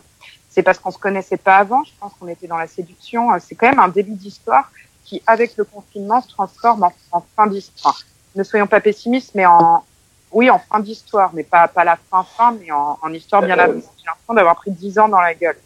C'est 0.48 0.62
parce 0.62 0.78
qu'on 0.78 0.90
se 0.90 0.98
connaissait 0.98 1.36
pas 1.36 1.56
avant. 1.56 1.82
Je 1.84 1.90
pense 1.98 2.12
qu'on 2.18 2.28
était 2.28 2.46
dans 2.46 2.58
la 2.58 2.66
séduction. 2.66 3.28
C'est 3.40 3.54
quand 3.54 3.68
même 3.68 3.78
un 3.78 3.88
début 3.88 4.12
d'histoire 4.12 4.70
qui, 5.12 5.22
avec 5.26 5.56
le 5.58 5.64
confinement, 5.64 6.22
se 6.22 6.28
transforme 6.28 6.88
en, 7.10 7.24
fin 7.36 7.46
d'histoire. 7.46 8.00
Ne 8.34 8.44
soyons 8.44 8.66
pas 8.66 8.80
pessimistes, 8.80 9.32
mais 9.34 9.44
en, 9.44 9.84
oui, 10.30 10.48
en 10.48 10.58
fin 10.58 10.80
d'histoire, 10.80 11.30
mais 11.34 11.42
pas, 11.42 11.68
pas 11.68 11.84
la 11.84 11.98
fin 12.10 12.24
fin, 12.24 12.56
mais 12.58 12.70
en, 12.72 12.98
en 13.02 13.12
histoire 13.12 13.42
bien 13.42 13.58
euh, 13.58 13.62
avancée. 13.62 13.88
J'ai 13.98 14.06
l'impression 14.06 14.34
d'avoir 14.34 14.56
pris 14.56 14.70
dix 14.70 14.98
ans 14.98 15.08
dans 15.08 15.20
la 15.20 15.34
gueule. 15.34 15.58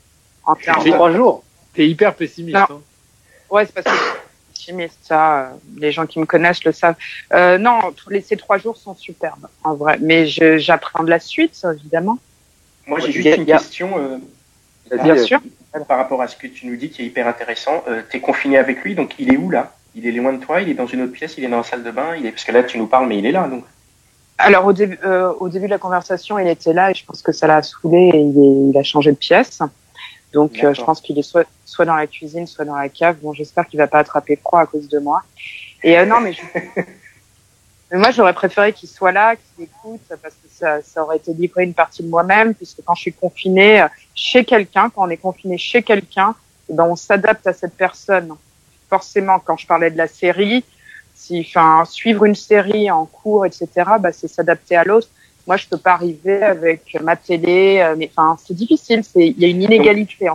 En 0.45 0.57
termes 0.57 0.83
de... 0.85 0.91
trois 0.91 1.13
jours. 1.13 1.45
T'es 1.75 1.87
hyper 1.89 2.15
pessimiste. 2.15 2.57
Hein. 2.57 2.81
Ouais, 3.49 3.67
c'est 3.67 3.73
parce 3.73 3.87
que 3.87 4.03
pessimiste, 4.53 4.99
ça, 5.03 5.39
euh, 5.39 5.51
les 5.77 5.93
gens 5.93 6.07
qui 6.07 6.19
me 6.19 6.27
connaissent 6.27 6.65
le 6.65 6.73
savent. 6.73 6.97
Euh, 7.33 7.57
non, 7.59 7.93
tous 7.95 8.11
les, 8.11 8.21
ces 8.21 8.37
trois 8.37 8.59
jours 8.59 8.77
sont 8.77 8.97
superbes, 8.97 9.47
en 9.63 9.75
vrai. 9.75 9.99
Mais 10.01 10.27
j'apprends 10.27 11.05
de 11.05 11.11
la 11.11 11.21
suite, 11.21 11.65
évidemment. 11.73 12.19
Moi, 12.89 12.99
j'ai 12.99 13.13
juste 13.13 13.37
une 13.37 13.47
question. 13.47 13.97
Euh, 13.97 14.19
bien 14.91 15.17
sûr 15.17 15.41
par 15.85 15.99
rapport 15.99 16.23
à 16.23 16.29
ce 16.29 16.37
que 16.37 16.47
tu 16.47 16.67
nous 16.67 16.77
dis 16.77 16.91
qui 16.91 17.03
est 17.03 17.07
hyper 17.07 17.29
intéressant. 17.29 17.85
Euh, 17.89 18.03
tu 18.09 18.17
es 18.17 18.21
confiné 18.21 18.59
avec 18.59 18.83
lui, 18.83 18.95
donc 18.95 19.15
il 19.19 19.33
est 19.33 19.37
où 19.37 19.51
là? 19.51 19.73
Il 19.95 20.07
est 20.07 20.13
loin 20.13 20.33
de 20.33 20.45
toi 20.45 20.61
Il 20.61 20.69
est 20.69 20.75
dans 20.75 20.87
une 20.87 21.03
autre 21.03 21.13
pièce 21.13 21.37
Il 21.39 21.45
est 21.45 21.49
dans 21.49 21.59
la 21.59 21.63
salle 21.63 21.83
de 21.83 21.91
bain 21.91 22.17
il 22.17 22.27
est... 22.27 22.31
Parce 22.31 22.45
que 22.45 22.53
là, 22.53 22.63
tu 22.63 22.79
nous 22.79 22.87
parles, 22.87 23.07
mais 23.09 23.19
il 23.19 23.27
est 23.27 23.33
là. 23.33 23.49
donc. 23.49 23.65
Alors 24.39 24.67
au 24.67 24.73
début, 24.75 24.99
euh, 25.05 25.33
au 25.41 25.49
début 25.49 25.65
de 25.65 25.71
la 25.71 25.79
conversation, 25.79 26.39
il 26.39 26.47
était 26.47 26.75
là 26.75 26.91
et 26.91 26.95
je 26.95 27.05
pense 27.07 27.23
que 27.23 27.33
ça 27.33 27.47
l'a 27.47 27.63
saoulé 27.63 28.11
et 28.13 28.21
il, 28.21 28.77
a 28.77 28.83
changé 28.83 29.11
de 29.11 29.17
pièce. 29.17 29.63
Donc 30.35 30.63
euh, 30.63 30.75
je 30.75 30.83
pense 30.83 31.01
qu'il 31.01 31.19
est 31.19 31.23
soit, 31.23 31.47
soit 31.65 31.87
dans 31.87 31.97
la 31.97 32.07
cuisine, 32.07 32.47
soit 32.47 32.67
dans 32.67 32.77
la 32.77 32.91
cave. 32.91 33.17
Bon, 33.23 33.33
j'espère 33.33 33.67
qu'il 33.67 33.79
va 33.79 33.87
pas 33.87 34.01
attraper 34.01 34.37
froid 34.37 34.61
à 34.61 34.67
cause 34.67 34.91
de 34.91 34.99
moi. 34.99 35.23
Et 35.83 35.99
euh, 35.99 36.05
non, 36.05 36.21
mais 36.21 36.35
je... 36.35 36.43
Mais 37.91 37.99
moi, 37.99 38.11
j'aurais 38.11 38.33
préféré 38.33 38.73
qu'il 38.73 38.89
soit 38.89 39.13
là, 39.13 39.37
qu'il 39.37 39.65
écoute, 39.65 40.01
parce 40.09 40.35
que 40.35 40.49
ça, 40.51 40.83
ça 40.83 41.03
aurait 41.03 41.19
été 41.19 41.33
livré 41.33 41.65
une 41.65 41.75
partie 41.75 42.03
de 42.03 42.09
moi-même, 42.09 42.55
puisque 42.55 42.79
quand 42.85 42.95
je 42.95 43.03
suis 43.03 43.13
confinée 43.13 43.83
euh, 43.83 43.89
chez 44.15 44.45
quelqu'un, 44.45 44.91
quand 44.91 45.07
on 45.07 45.11
est 45.11 45.17
confiné 45.17 45.57
chez 45.57 45.83
quelqu'un, 45.83 46.35
eh 46.69 46.75
ben 46.75 46.85
on 46.85 46.97
s'adapte 46.97 47.47
à 47.47 47.53
cette 47.53 47.75
personne. 47.75 48.35
Forcément, 48.91 49.39
quand 49.39 49.57
je 49.57 49.67
parlais 49.67 49.91
de 49.91 49.97
la 49.97 50.09
série, 50.09 50.65
si, 51.15 51.47
enfin, 51.49 51.85
suivre 51.85 52.25
une 52.25 52.35
série 52.35 52.91
en 52.91 53.07
cours, 53.07 53.47
etc., 53.47 53.69
bah, 54.01 54.13
c'est 54.13 54.29
s'adapter 54.29 54.77
à 54.77 54.85
l'autre. 54.85 55.09
Moi, 55.47 55.57
je 55.57 55.69
peux 55.69 55.79
pas 55.79 55.93
arriver 55.93 56.43
avec 56.43 56.97
ma 57.01 57.15
télé, 57.15 57.79
euh, 57.79 57.95
mais 57.97 58.11
enfin, 58.15 58.37
c'est 58.45 58.55
difficile. 58.55 59.05
C'est, 59.05 59.29
il 59.29 59.39
y 59.39 59.45
a 59.45 59.49
une 59.49 59.63
inégalité. 59.63 60.29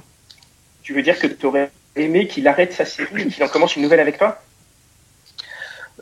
Tu 0.84 0.94
veux 0.94 1.02
dire 1.02 1.20
que 1.20 1.28
tu 1.28 1.46
aurais 1.46 1.70
aimé 1.98 2.28
qu'il 2.28 2.48
arrête 2.48 2.72
sa 2.72 2.86
série 2.86 3.24
et 3.24 3.28
qu'il 3.28 3.44
en 3.44 3.50
commence 3.50 3.76
une 3.76 3.84
nouvelle 3.84 4.00
avec 4.00 4.18
toi? 4.18 4.42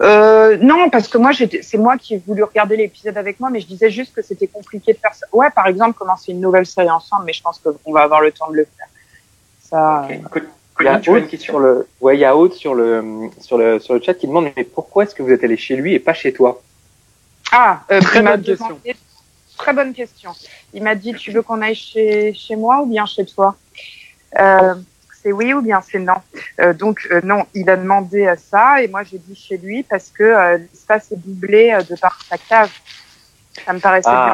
Euh, 0.02 0.58
non, 0.58 0.90
parce 0.90 1.08
que 1.08 1.18
moi, 1.18 1.32
c'est 1.34 1.78
moi 1.78 1.98
qui 1.98 2.16
ai 2.16 2.24
voulu 2.26 2.44
regarder 2.44 2.78
l'épisode 2.78 3.18
avec 3.18 3.40
moi, 3.40 3.50
mais 3.50 3.60
je 3.60 3.68
disais 3.68 3.90
juste 3.90 4.14
que 4.14 4.22
c'était 4.22 4.48
compliqué 4.48 4.94
de 4.94 4.98
faire 4.98 5.14
ça. 5.14 5.26
Ouais, 5.34 5.50
par 5.50 5.68
exemple, 5.68 5.98
commencer 5.98 6.32
une 6.32 6.40
nouvelle 6.40 6.66
série 6.66 6.90
ensemble, 6.90 7.26
mais 7.26 7.34
je 7.34 7.42
pense 7.42 7.60
qu'on 7.60 7.92
va 7.92 8.02
avoir 8.02 8.22
le 8.22 8.32
temps 8.32 8.50
de 8.50 8.56
le 8.56 8.66
faire. 8.78 8.88
Ça. 9.62 10.08
Il 10.80 10.86
y 10.86 10.88
a 10.88 11.02
Aude 11.12 11.36
sur 11.38 11.60
le, 11.60 11.88
ouais, 12.00 12.16
il 12.16 12.22
y 12.22 12.26
a 12.26 12.38
Aude 12.38 12.54
sur 12.54 12.74
le, 12.74 13.30
sur 13.42 13.58
le, 13.58 13.80
sur 13.80 13.94
le 13.94 14.02
chat 14.02 14.14
qui 14.14 14.28
demande, 14.28 14.50
mais 14.56 14.64
pourquoi 14.64 15.04
est-ce 15.04 15.14
que 15.14 15.22
vous 15.22 15.32
êtes 15.32 15.44
allé 15.44 15.58
chez 15.58 15.76
lui 15.76 15.94
et 15.94 16.00
pas 16.00 16.14
chez 16.14 16.32
toi? 16.32 16.62
Ah, 17.52 17.82
euh, 17.92 18.00
très 18.00 18.22
bonne 18.22 18.42
question. 18.42 18.80
Très 19.58 19.74
bonne 19.74 19.94
question. 19.94 20.32
Il 20.74 20.84
m'a 20.84 20.96
dit, 20.96 21.14
tu 21.14 21.32
veux 21.32 21.42
qu'on 21.42 21.62
aille 21.62 21.76
chez, 21.76 22.34
chez 22.34 22.56
moi 22.56 22.82
ou 22.82 22.86
bien 22.86 23.06
chez 23.06 23.26
toi? 23.26 23.58
Euh, 24.40 24.76
c'est 25.22 25.32
oui 25.32 25.54
ou 25.54 25.62
bien 25.62 25.82
c'est 25.82 26.00
non. 26.00 26.16
Euh, 26.60 26.74
donc 26.74 27.08
euh, 27.12 27.22
non, 27.24 27.46
il 27.54 27.70
a 27.70 27.76
demandé 27.76 28.34
ça 28.38 28.82
et 28.82 28.88
moi 28.88 29.04
j'ai 29.04 29.18
dit 29.18 29.36
chez 29.36 29.58
lui 29.58 29.84
parce 29.84 30.10
que 30.10 30.24
euh, 30.24 30.58
l'espace 30.58 31.12
est 31.12 31.18
doublé 31.18 31.78
de 31.90 31.96
par 31.96 32.20
sa 32.24 32.38
cave. 32.38 32.72
Ça 33.66 33.74
me 33.74 33.80
paraissait 33.80 34.10
ah. 34.10 34.26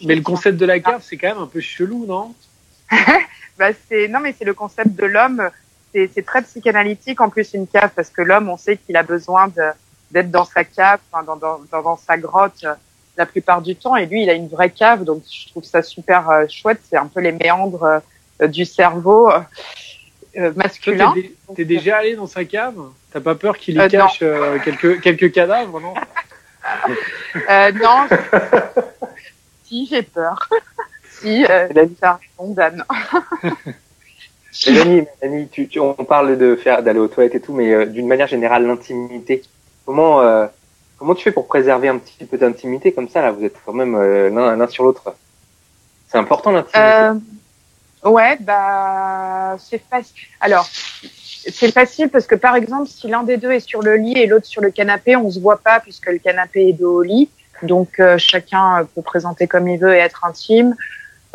bien. 0.00 0.08
Mais 0.08 0.14
le 0.16 0.22
concept 0.22 0.58
de 0.58 0.66
la 0.66 0.80
cave, 0.80 1.02
c'est 1.02 1.16
quand 1.16 1.28
même 1.28 1.38
un 1.38 1.46
peu 1.46 1.60
chelou, 1.60 2.06
non? 2.06 2.34
Bah, 3.56 3.68
c'est 3.88 4.08
non, 4.08 4.18
mais 4.18 4.34
c'est 4.36 4.44
le 4.44 4.52
concept 4.52 4.96
de 4.96 5.06
l'homme. 5.06 5.48
C'est 5.92 6.26
très 6.26 6.42
psychanalytique 6.42 7.20
en 7.20 7.28
plus 7.28 7.54
une 7.54 7.68
cave 7.68 7.90
parce 7.94 8.10
que 8.10 8.20
l'homme, 8.20 8.48
on 8.48 8.56
sait 8.56 8.76
qu'il 8.76 8.96
a 8.96 9.04
besoin 9.04 9.46
d'être 10.10 10.30
dans 10.32 10.44
sa 10.44 10.64
cave, 10.64 10.98
dans, 11.12 11.36
dans, 11.36 11.60
dans, 11.70 11.96
sa 11.96 12.18
grotte 12.18 12.66
la 13.16 13.26
plupart 13.26 13.62
du 13.62 13.76
temps. 13.76 13.94
Et 13.94 14.06
lui, 14.06 14.24
il 14.24 14.28
a 14.28 14.32
une 14.32 14.48
vraie 14.48 14.70
cave, 14.70 15.04
donc 15.04 15.22
je 15.30 15.50
trouve 15.50 15.62
ça 15.62 15.82
super 15.82 16.28
chouette. 16.48 16.80
C'est 16.90 16.96
un 16.96 17.06
peu 17.06 17.20
les 17.20 17.30
méandres 17.30 18.02
du 18.42 18.64
cerveau 18.64 19.30
euh, 20.36 20.52
masculin. 20.56 21.14
T'es 21.54 21.64
déjà 21.64 21.98
allé 21.98 22.16
dans 22.16 22.26
sa 22.26 22.44
cave 22.44 22.76
T'as 23.14 23.20
pas 23.20 23.36
peur 23.36 23.56
qu'il 23.56 23.76
y 23.76 23.80
euh, 23.80 23.88
cache 23.88 24.18
euh, 24.22 24.58
quelques, 24.58 25.00
quelques 25.00 25.32
cadavres, 25.32 25.80
non 25.80 25.94
Non. 27.80 28.08
si, 29.62 29.86
j'ai 29.86 30.02
peur. 30.02 30.48
si, 31.10 31.44
euh, 31.48 31.68
ça 32.00 32.18
condamne. 32.36 32.84
Mélanie, 34.66 35.48
tu, 35.52 35.68
tu, 35.68 35.78
on 35.78 35.94
parle 35.94 36.36
de 36.36 36.56
faire 36.56 36.82
d'aller 36.82 36.98
aux 36.98 37.06
toilettes 37.06 37.36
et 37.36 37.40
tout, 37.40 37.52
mais 37.52 37.86
d'une 37.86 38.08
manière 38.08 38.26
générale, 38.26 38.66
l'intimité. 38.66 39.42
Comment 39.86 40.48
comment 40.98 41.14
tu 41.14 41.22
fais 41.22 41.32
pour 41.32 41.46
préserver 41.46 41.88
un 41.88 41.98
petit 41.98 42.24
peu 42.24 42.36
d'intimité 42.36 42.92
comme 42.92 43.08
ça 43.08 43.22
là? 43.22 43.30
Vous 43.30 43.44
êtes 43.44 43.56
quand 43.64 43.74
même 43.74 43.96
l'un 43.96 44.68
sur 44.68 44.82
l'autre. 44.82 45.14
C'est 46.08 46.18
important 46.18 46.50
l'intimité. 46.50 47.20
Ouais, 48.04 48.36
bah 48.40 49.56
c'est 49.58 49.82
facile. 49.90 50.14
Alors, 50.40 50.68
c'est 50.68 51.72
facile 51.72 52.10
parce 52.10 52.26
que 52.26 52.34
par 52.34 52.54
exemple, 52.54 52.88
si 52.88 53.08
l'un 53.08 53.22
des 53.22 53.38
deux 53.38 53.52
est 53.52 53.66
sur 53.66 53.82
le 53.82 53.96
lit 53.96 54.18
et 54.18 54.26
l'autre 54.26 54.46
sur 54.46 54.60
le 54.60 54.70
canapé, 54.70 55.16
on 55.16 55.30
se 55.30 55.40
voit 55.40 55.58
pas 55.58 55.80
puisque 55.80 56.06
le 56.06 56.18
canapé 56.18 56.68
est 56.68 56.72
dos 56.74 56.98
au 56.98 57.02
lit. 57.02 57.30
Donc 57.62 58.00
euh, 58.00 58.18
chacun 58.18 58.86
peut 58.94 59.02
présenter 59.02 59.46
comme 59.46 59.68
il 59.68 59.78
veut 59.78 59.94
et 59.94 59.98
être 59.98 60.24
intime. 60.24 60.76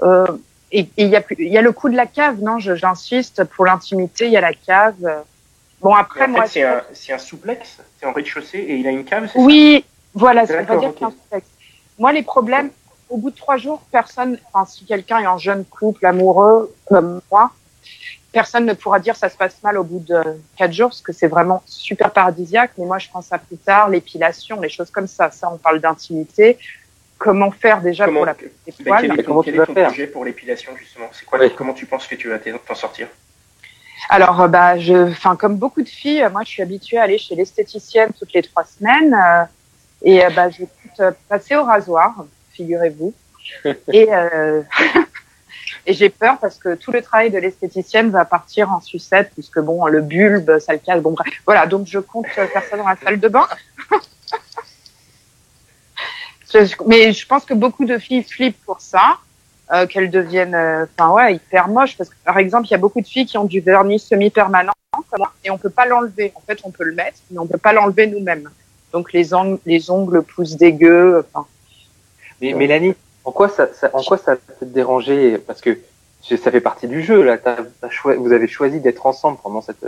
Euh, 0.04 0.28
et 0.72 0.88
il 0.98 1.08
y 1.08 1.16
a 1.16 1.24
il 1.38 1.48
y 1.48 1.58
a 1.58 1.62
le 1.62 1.72
coup 1.72 1.90
de 1.90 1.96
la 1.96 2.06
cave, 2.06 2.42
non? 2.42 2.60
J'insiste 2.60 3.44
pour 3.46 3.66
l'intimité, 3.66 4.26
il 4.26 4.32
y 4.32 4.38
a 4.38 4.42
la 4.42 4.54
cave. 4.54 5.24
Bon 5.82 5.96
après, 5.96 6.28
moi, 6.28 6.46
c'est 6.46 6.64
un, 6.64 6.84
un 7.10 7.18
souplex, 7.18 7.78
c'est 8.00 8.06
en 8.06 8.12
rez-de-chaussée 8.12 8.60
et 8.60 8.76
il 8.76 8.86
a 8.86 8.92
une 8.92 9.06
cave. 9.06 9.32
Oui, 9.36 9.86
voilà, 10.14 10.46
ça 10.46 10.58
veut 10.58 10.66
pas 10.66 10.78
dire 10.78 10.94
qu'un 10.94 11.10
souplex. 11.10 11.48
Moi, 11.98 12.12
les 12.14 12.24
problèmes, 12.24 12.70
au 13.10 13.18
bout 13.18 13.32
de 13.32 13.36
trois 13.36 13.58
jours, 13.58 13.82
personne, 13.92 14.38
enfin, 14.52 14.66
si 14.66 14.86
quelqu'un 14.86 15.20
est 15.20 15.28
en 15.28 15.38
jeune 15.38 15.66
couple, 15.66 16.06
amoureux, 16.06 16.74
comme 16.88 17.22
moi, 17.32 17.52
personne 18.32 18.66
ne 18.66 18.74
pourra 18.74 19.00
dire 19.00 19.16
ça 19.16 19.30
se 19.30 19.38
passe 19.38 19.62
mal 19.64 19.78
au 19.78 19.84
bout 19.84 20.00
de 20.00 20.22
quatre 20.58 20.74
jours, 20.74 20.90
parce 20.90 21.02
que 21.02 21.14
c'est 21.14 21.28
vraiment 21.28 21.64
super 21.66 22.12
paradisiaque. 22.12 22.72
Mais 22.78 22.86
moi, 22.86 23.00
je 23.00 23.10
pense 23.12 23.32
à 23.34 23.40
plus 23.40 23.58
tard, 23.58 23.90
l'épilation, 23.90 24.60
les 24.62 24.70
choses 24.70 24.92
comme 24.92 25.08
ça. 25.08 25.32
Ça, 25.32 25.52
on 25.52 25.58
parle 25.58 25.80
d'intimité. 25.80 26.58
Comment 27.18 27.52
faire 27.52 27.82
déjà 27.82 28.08
pour 28.08 28.26
la 28.26 28.34
des 28.34 28.72
poils 28.72 29.02
Quel 29.02 29.20
est 29.20 29.24
ton, 29.24 29.42
quel 29.42 29.56
est 29.56 29.66
ton 29.66 29.74
projet 29.74 30.08
pour 30.08 30.24
l'épilation, 30.24 30.72
justement? 30.78 31.08
C'est 31.12 31.26
quoi 31.26 31.40
Comment 31.50 31.74
tu 31.74 31.86
penses 31.86 32.08
que 32.08 32.16
tu 32.16 32.30
vas 32.30 32.40
t'en 32.40 32.76
sortir? 32.76 33.08
Alors, 34.08 34.40
euh, 34.40 34.48
bah, 34.48 34.80
je, 34.80 35.10
enfin, 35.10 35.36
comme 35.36 35.58
beaucoup 35.58 35.82
de 35.82 35.90
filles, 35.90 36.26
moi, 36.32 36.44
je 36.44 36.50
suis 36.50 36.62
habituée 36.62 36.98
à 36.98 37.04
aller 37.04 37.18
chez 37.18 37.36
l'esthéticienne 37.36 38.12
toutes 38.18 38.32
les 38.34 38.42
trois 38.42 38.64
semaines, 38.64 39.14
euh, 39.14 39.44
et 40.04 40.24
euh, 40.24 40.30
bah, 40.30 40.50
je 40.50 40.64
vais 40.64 41.12
passer 41.28 41.58
au 41.58 41.64
rasoir 41.64 42.26
figurez-vous. 42.60 43.14
et 43.94 44.14
euh, 44.14 44.62
et 45.88 45.94
j'ai 45.94 46.10
peur 46.10 46.38
parce 46.40 46.58
que 46.58 46.76
tout 46.76 46.92
le 46.92 47.02
travail 47.02 47.32
de 47.32 47.38
l'esthéticienne 47.38 48.10
va 48.10 48.26
partir 48.26 48.72
en 48.72 48.82
sucette 48.82 49.32
puisque 49.34 49.60
bon 49.60 49.86
le 49.86 50.02
bulbe 50.02 50.60
ça 50.60 50.74
le 50.74 50.80
casse. 50.80 51.02
Bon 51.02 51.16
voilà 51.46 51.66
donc 51.66 51.88
je 51.88 52.00
compte 52.00 52.28
faire 52.28 52.50
ça 52.70 52.78
dans 52.78 52.88
la 52.88 52.98
salle 52.98 53.20
de 53.20 53.28
bain. 53.28 53.48
Mais 56.88 57.14
je 57.14 57.28
pense 57.28 57.46
que 57.46 57.54
beaucoup 57.54 57.86
de 57.86 58.00
filles 58.00 58.24
flippent 58.24 58.64
pour 58.66 58.82
ça 58.82 59.20
euh, 59.72 59.86
qu'elles 59.86 60.10
deviennent 60.10 60.56
euh, 60.56 60.86
enfin 60.98 61.14
ouais 61.14 61.36
hyper 61.36 61.68
moches. 61.70 61.96
Parce 61.98 62.10
que 62.10 62.16
par 62.26 62.38
exemple 62.40 62.68
il 62.68 62.72
y 62.72 62.76
a 62.76 62.80
beaucoup 62.80 63.02
de 63.02 63.08
filles 63.08 63.26
qui 63.26 63.38
ont 63.38 63.46
du 63.46 63.62
vernis 63.62 64.00
semi 64.00 64.30
permanent 64.30 64.74
et 65.46 65.50
on 65.50 65.58
peut 65.58 65.70
pas 65.70 65.86
l'enlever. 65.86 66.34
En 66.36 66.42
fait 66.42 66.60
on 66.64 66.72
peut 66.72 66.84
le 66.84 66.94
mettre 66.94 67.20
mais 67.32 67.40
on 67.40 67.48
peut 67.48 67.58
pas 67.58 67.74
l'enlever 67.74 68.08
nous-mêmes. 68.08 68.50
Donc 68.92 69.14
les 69.14 69.34
ongles 69.34 69.60
les 69.66 69.90
ongles 69.90 70.24
poussent 70.24 70.58
dégueu 70.58 71.24
mais 72.42 72.54
Mélanie, 72.54 72.96
en 73.26 73.32
quoi 73.32 73.50
ça, 73.50 73.70
ça, 73.74 73.90
en 73.94 74.02
quoi 74.04 74.18
ça 74.18 74.36
peut 74.36 74.54
te 74.60 74.66
déranger? 74.66 75.38
Parce 75.38 75.62
que 75.62 75.78
ça 76.24 76.52
fait 76.52 76.62
partie 76.62 76.88
du 76.88 77.04
jeu. 77.04 77.24
Là, 77.24 77.38
vous 78.18 78.32
avez 78.32 78.48
choisi 78.48 78.80
d'être 78.80 79.06
ensemble 79.06 79.38
pendant 79.42 79.62
cette, 79.62 79.86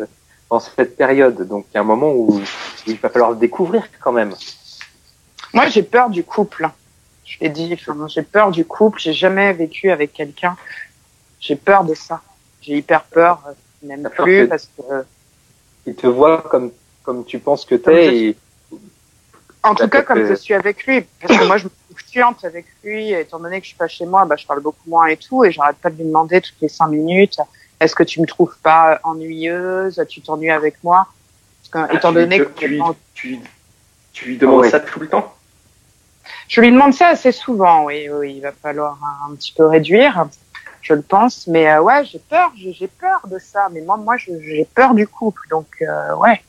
dans 0.50 0.60
cette 0.60 0.96
période. 0.96 1.48
Donc, 1.48 1.66
il 1.72 1.76
y 1.76 1.78
a 1.78 1.82
un 1.82 1.86
moment 1.86 2.12
où, 2.14 2.42
il 2.88 2.98
va 2.98 3.10
falloir 3.10 3.32
le 3.32 3.38
découvrir 3.38 3.84
quand 4.00 4.12
même. 4.12 4.34
Moi, 5.54 5.68
j'ai 5.68 5.84
peur 5.84 6.10
du 6.10 6.24
couple. 6.24 6.70
Je 7.26 7.40
l'ai 7.40 7.50
dit. 7.50 7.78
j'ai 8.08 8.22
peur 8.24 8.52
du 8.52 8.66
couple. 8.66 9.00
J'ai 9.00 9.14
jamais 9.14 9.54
vécu 9.54 9.92
avec 9.92 10.14
quelqu'un. 10.14 10.56
J'ai 11.40 11.56
peur 11.56 11.84
de 11.84 11.94
ça. 11.94 12.22
J'ai 12.62 12.78
hyper 12.78 13.04
peur. 13.04 13.42
Même 13.84 14.10
plus 14.16 14.48
parce 14.48 14.70
que. 14.78 15.06
Il 15.88 15.96
te 15.96 16.06
voit 16.06 16.44
comme 16.44 16.72
comme 17.04 17.26
tu 17.26 17.40
penses 17.40 17.66
que 17.66 17.74
t'es 17.74 18.16
et 18.16 18.38
en 19.64 19.76
tout 19.76 19.88
cas, 19.88 20.02
comme 20.02 20.26
je 20.26 20.34
suis 20.34 20.54
avec 20.54 20.86
lui, 20.86 21.06
parce 21.22 21.38
que 21.38 21.46
moi, 21.46 21.58
je 21.58 21.66
me 21.66 21.70
chiante 22.10 22.44
avec 22.46 22.66
lui, 22.84 23.12
étant 23.12 23.40
donné 23.40 23.60
que 23.60 23.66
je 23.66 23.70
suis 23.70 23.78
pas 23.78 23.88
chez 23.88 24.06
moi, 24.06 24.26
bah, 24.26 24.36
je 24.38 24.46
parle 24.46 24.62
beaucoup 24.62 24.90
moins 24.90 25.08
et 25.08 25.18
tout, 25.18 25.44
et 25.44 25.52
j'arrête 25.52 25.78
pas 25.78 25.90
de 25.90 25.98
lui 25.98 26.06
demander 26.06 26.42
toutes 26.42 26.60
les 26.62 26.70
cinq 26.70 26.88
minutes, 26.88 27.40
est-ce 27.80 27.96
que 27.96 28.04
tu 28.04 28.22
me 28.22 28.28
trouves 28.28 28.56
pas 28.62 29.00
ennuyeuse, 29.04 30.04
tu 30.08 30.22
t'ennuies 30.22 30.52
avec 30.52 30.84
moi, 30.84 31.08
parce 31.60 31.88
que, 31.88 31.92
ah, 31.92 31.96
étant 31.96 32.12
donné 32.12 32.40
que 32.40 32.50
tu, 33.14 33.40
tu, 34.14 34.26
lui 34.26 34.38
demandes 34.38 34.66
ça 34.66 34.80
tout 34.80 35.00
le 35.00 35.08
temps? 35.08 35.34
Je 36.48 36.62
lui 36.62 36.72
demande 36.72 36.94
ça 36.94 37.08
assez 37.08 37.32
souvent, 37.32 37.86
oui, 37.86 38.08
oui, 38.10 38.36
il 38.36 38.42
va 38.42 38.52
falloir 38.52 38.98
un, 39.28 39.36
petit 39.36 39.54
peu 39.54 39.66
réduire, 39.66 40.28
je 40.82 40.94
le 40.94 41.02
pense, 41.02 41.48
mais 41.48 41.70
euh, 41.72 41.82
ouais, 41.82 42.06
j'ai 42.06 42.20
peur, 42.20 42.52
j'ai 42.56 42.88
peur 42.88 43.22
de 43.28 43.40
ça, 43.40 43.70
mais 43.72 43.82
moi, 43.82 43.98
moi, 43.98 44.18
j'ai 44.18 44.68
peur 44.76 44.94
du 44.94 45.08
couple, 45.08 45.42
donc 45.50 45.68
euh, 45.82 46.16
ouais. 46.16 46.42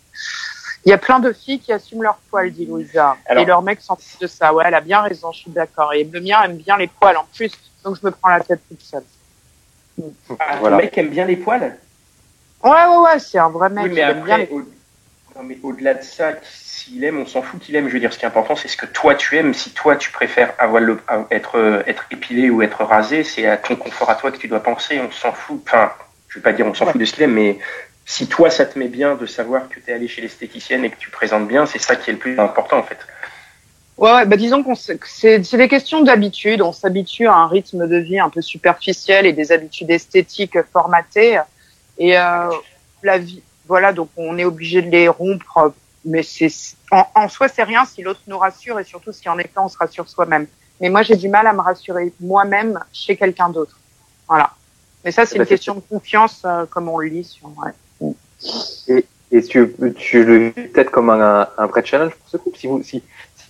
Il 0.84 0.90
y 0.90 0.92
a 0.92 0.98
plein 0.98 1.20
de 1.20 1.32
filles 1.32 1.60
qui 1.60 1.72
assument 1.72 2.02
leur 2.02 2.16
poils, 2.30 2.50
dit 2.50 2.66
Louisa. 2.66 3.16
et 3.30 3.44
leur 3.44 3.62
mec 3.62 3.80
s'en 3.80 3.96
de 4.20 4.26
ça. 4.26 4.52
Ouais, 4.52 4.64
elle 4.66 4.74
a 4.74 4.80
bien 4.80 5.00
raison, 5.00 5.30
je 5.32 5.40
suis 5.40 5.50
d'accord. 5.50 5.92
Et 5.92 6.04
le 6.04 6.20
mien 6.20 6.42
aime 6.42 6.56
bien 6.56 6.76
les 6.76 6.88
poils 6.88 7.16
en 7.16 7.26
plus, 7.34 7.52
donc 7.84 7.96
je 8.00 8.06
me 8.06 8.10
prends 8.10 8.30
la 8.30 8.40
tête 8.40 8.60
toute 8.68 8.80
seule. 8.80 9.04
Ah, 10.38 10.56
voilà. 10.58 10.78
mec 10.78 10.96
aime 10.98 11.10
bien 11.10 11.24
les 11.24 11.36
poils 11.36 11.76
Ouais, 12.64 12.70
ouais, 12.70 12.96
ouais, 12.96 13.18
c'est 13.18 13.38
un 13.38 13.48
vrai 13.48 13.68
mec. 13.70 13.84
Oui, 13.84 13.90
mais 13.94 14.14
bien 14.14 14.46
au... 14.50 14.60
non, 14.60 15.42
mais 15.44 15.58
au-delà 15.62 15.94
de 15.94 16.02
ça, 16.02 16.32
s'il 16.42 17.04
aime, 17.04 17.18
on 17.18 17.26
s'en 17.26 17.42
fout 17.42 17.60
qu'il 17.60 17.76
aime. 17.76 17.88
Je 17.88 17.92
veux 17.92 18.00
dire, 18.00 18.12
ce 18.12 18.18
qui 18.18 18.24
est 18.24 18.28
important, 18.28 18.56
c'est 18.56 18.68
ce 18.68 18.76
que 18.76 18.86
toi 18.86 19.14
tu 19.14 19.36
aimes. 19.36 19.54
Si 19.54 19.70
toi 19.70 19.96
tu 19.96 20.10
préfères 20.10 20.54
avoir 20.58 20.82
le... 20.82 20.98
être, 21.30 21.84
être 21.86 22.06
épilé 22.10 22.50
ou 22.50 22.62
être 22.62 22.84
rasé, 22.84 23.22
c'est 23.22 23.46
à 23.46 23.56
ton 23.56 23.76
confort 23.76 24.10
à 24.10 24.14
toi 24.16 24.32
que 24.32 24.36
tu 24.38 24.48
dois 24.48 24.62
penser. 24.62 25.00
On 25.00 25.10
s'en 25.12 25.32
fout. 25.32 25.62
Enfin, 25.66 25.92
je 26.28 26.38
vais 26.38 26.42
pas 26.42 26.52
dire 26.52 26.66
on 26.66 26.74
s'en 26.74 26.86
fout 26.86 27.00
de 27.00 27.04
ce 27.04 27.12
qu'il 27.12 27.24
aime, 27.24 27.34
mais 27.34 27.58
si 28.04 28.26
toi, 28.26 28.50
ça 28.50 28.66
te 28.66 28.78
met 28.78 28.88
bien 28.88 29.14
de 29.14 29.26
savoir 29.26 29.68
que 29.68 29.80
tu 29.80 29.90
es 29.90 29.94
allé 29.94 30.08
chez 30.08 30.22
l'esthéticienne 30.22 30.84
et 30.84 30.90
que 30.90 30.98
tu 30.98 31.10
présentes 31.10 31.48
bien, 31.48 31.66
c'est 31.66 31.78
ça 31.78 31.96
qui 31.96 32.10
est 32.10 32.14
le 32.14 32.18
plus 32.18 32.38
important 32.38 32.78
en 32.78 32.82
fait. 32.82 32.98
Ouais, 33.98 34.24
bah 34.26 34.36
disons 34.36 34.62
qu'on 34.62 34.74
c'est 34.74 35.56
des 35.56 35.68
questions 35.68 36.02
d'habitude. 36.02 36.62
On 36.62 36.72
s'habitue 36.72 37.26
à 37.26 37.34
un 37.34 37.46
rythme 37.46 37.86
de 37.86 37.96
vie 37.98 38.18
un 38.18 38.30
peu 38.30 38.40
superficiel 38.40 39.26
et 39.26 39.32
des 39.32 39.52
habitudes 39.52 39.90
esthétiques 39.90 40.58
formatées. 40.72 41.40
Et 41.98 42.18
euh, 42.18 42.50
la 43.02 43.18
vie, 43.18 43.42
voilà, 43.68 43.92
donc 43.92 44.08
on 44.16 44.38
est 44.38 44.44
obligé 44.44 44.82
de 44.82 44.90
les 44.90 45.08
rompre. 45.08 45.74
Mais 46.04 46.24
c'est 46.24 46.48
en, 46.90 47.06
en, 47.14 47.28
soi, 47.28 47.46
c'est 47.48 47.62
rien 47.62 47.84
si 47.84 48.02
l'autre 48.02 48.22
nous 48.26 48.38
rassure 48.38 48.80
et 48.80 48.84
surtout 48.84 49.12
si 49.12 49.28
en 49.28 49.38
effet 49.38 49.58
on 49.58 49.68
se 49.68 49.78
rassure 49.78 50.08
soi-même. 50.08 50.46
Mais 50.80 50.88
moi, 50.88 51.02
j'ai 51.02 51.14
du 51.14 51.28
mal 51.28 51.46
à 51.46 51.52
me 51.52 51.60
rassurer 51.60 52.12
moi-même 52.20 52.80
chez 52.92 53.16
quelqu'un 53.16 53.50
d'autre. 53.50 53.78
Voilà. 54.26 54.50
Mais 55.04 55.12
ça, 55.12 55.26
c'est 55.26 55.34
eh 55.34 55.38
une 55.38 55.44
ben, 55.44 55.48
question 55.48 55.74
de 55.74 55.80
confiance, 55.80 56.42
euh, 56.44 56.66
comme 56.66 56.88
on 56.88 56.98
le 56.98 57.08
lit 57.08 57.24
sur. 57.24 57.46
Ouais. 57.58 57.70
Et, 58.88 59.04
et 59.30 59.42
tu, 59.42 59.74
tu 59.96 60.24
le 60.24 60.36
vis 60.48 60.68
peut-être 60.68 60.90
comme 60.90 61.10
un, 61.10 61.48
un, 61.56 61.66
vrai 61.66 61.84
challenge 61.84 62.14
pour 62.14 62.28
ce 62.28 62.36
couple. 62.36 62.58
Si 62.58 62.66
vous, 62.66 62.82
si, 62.82 63.02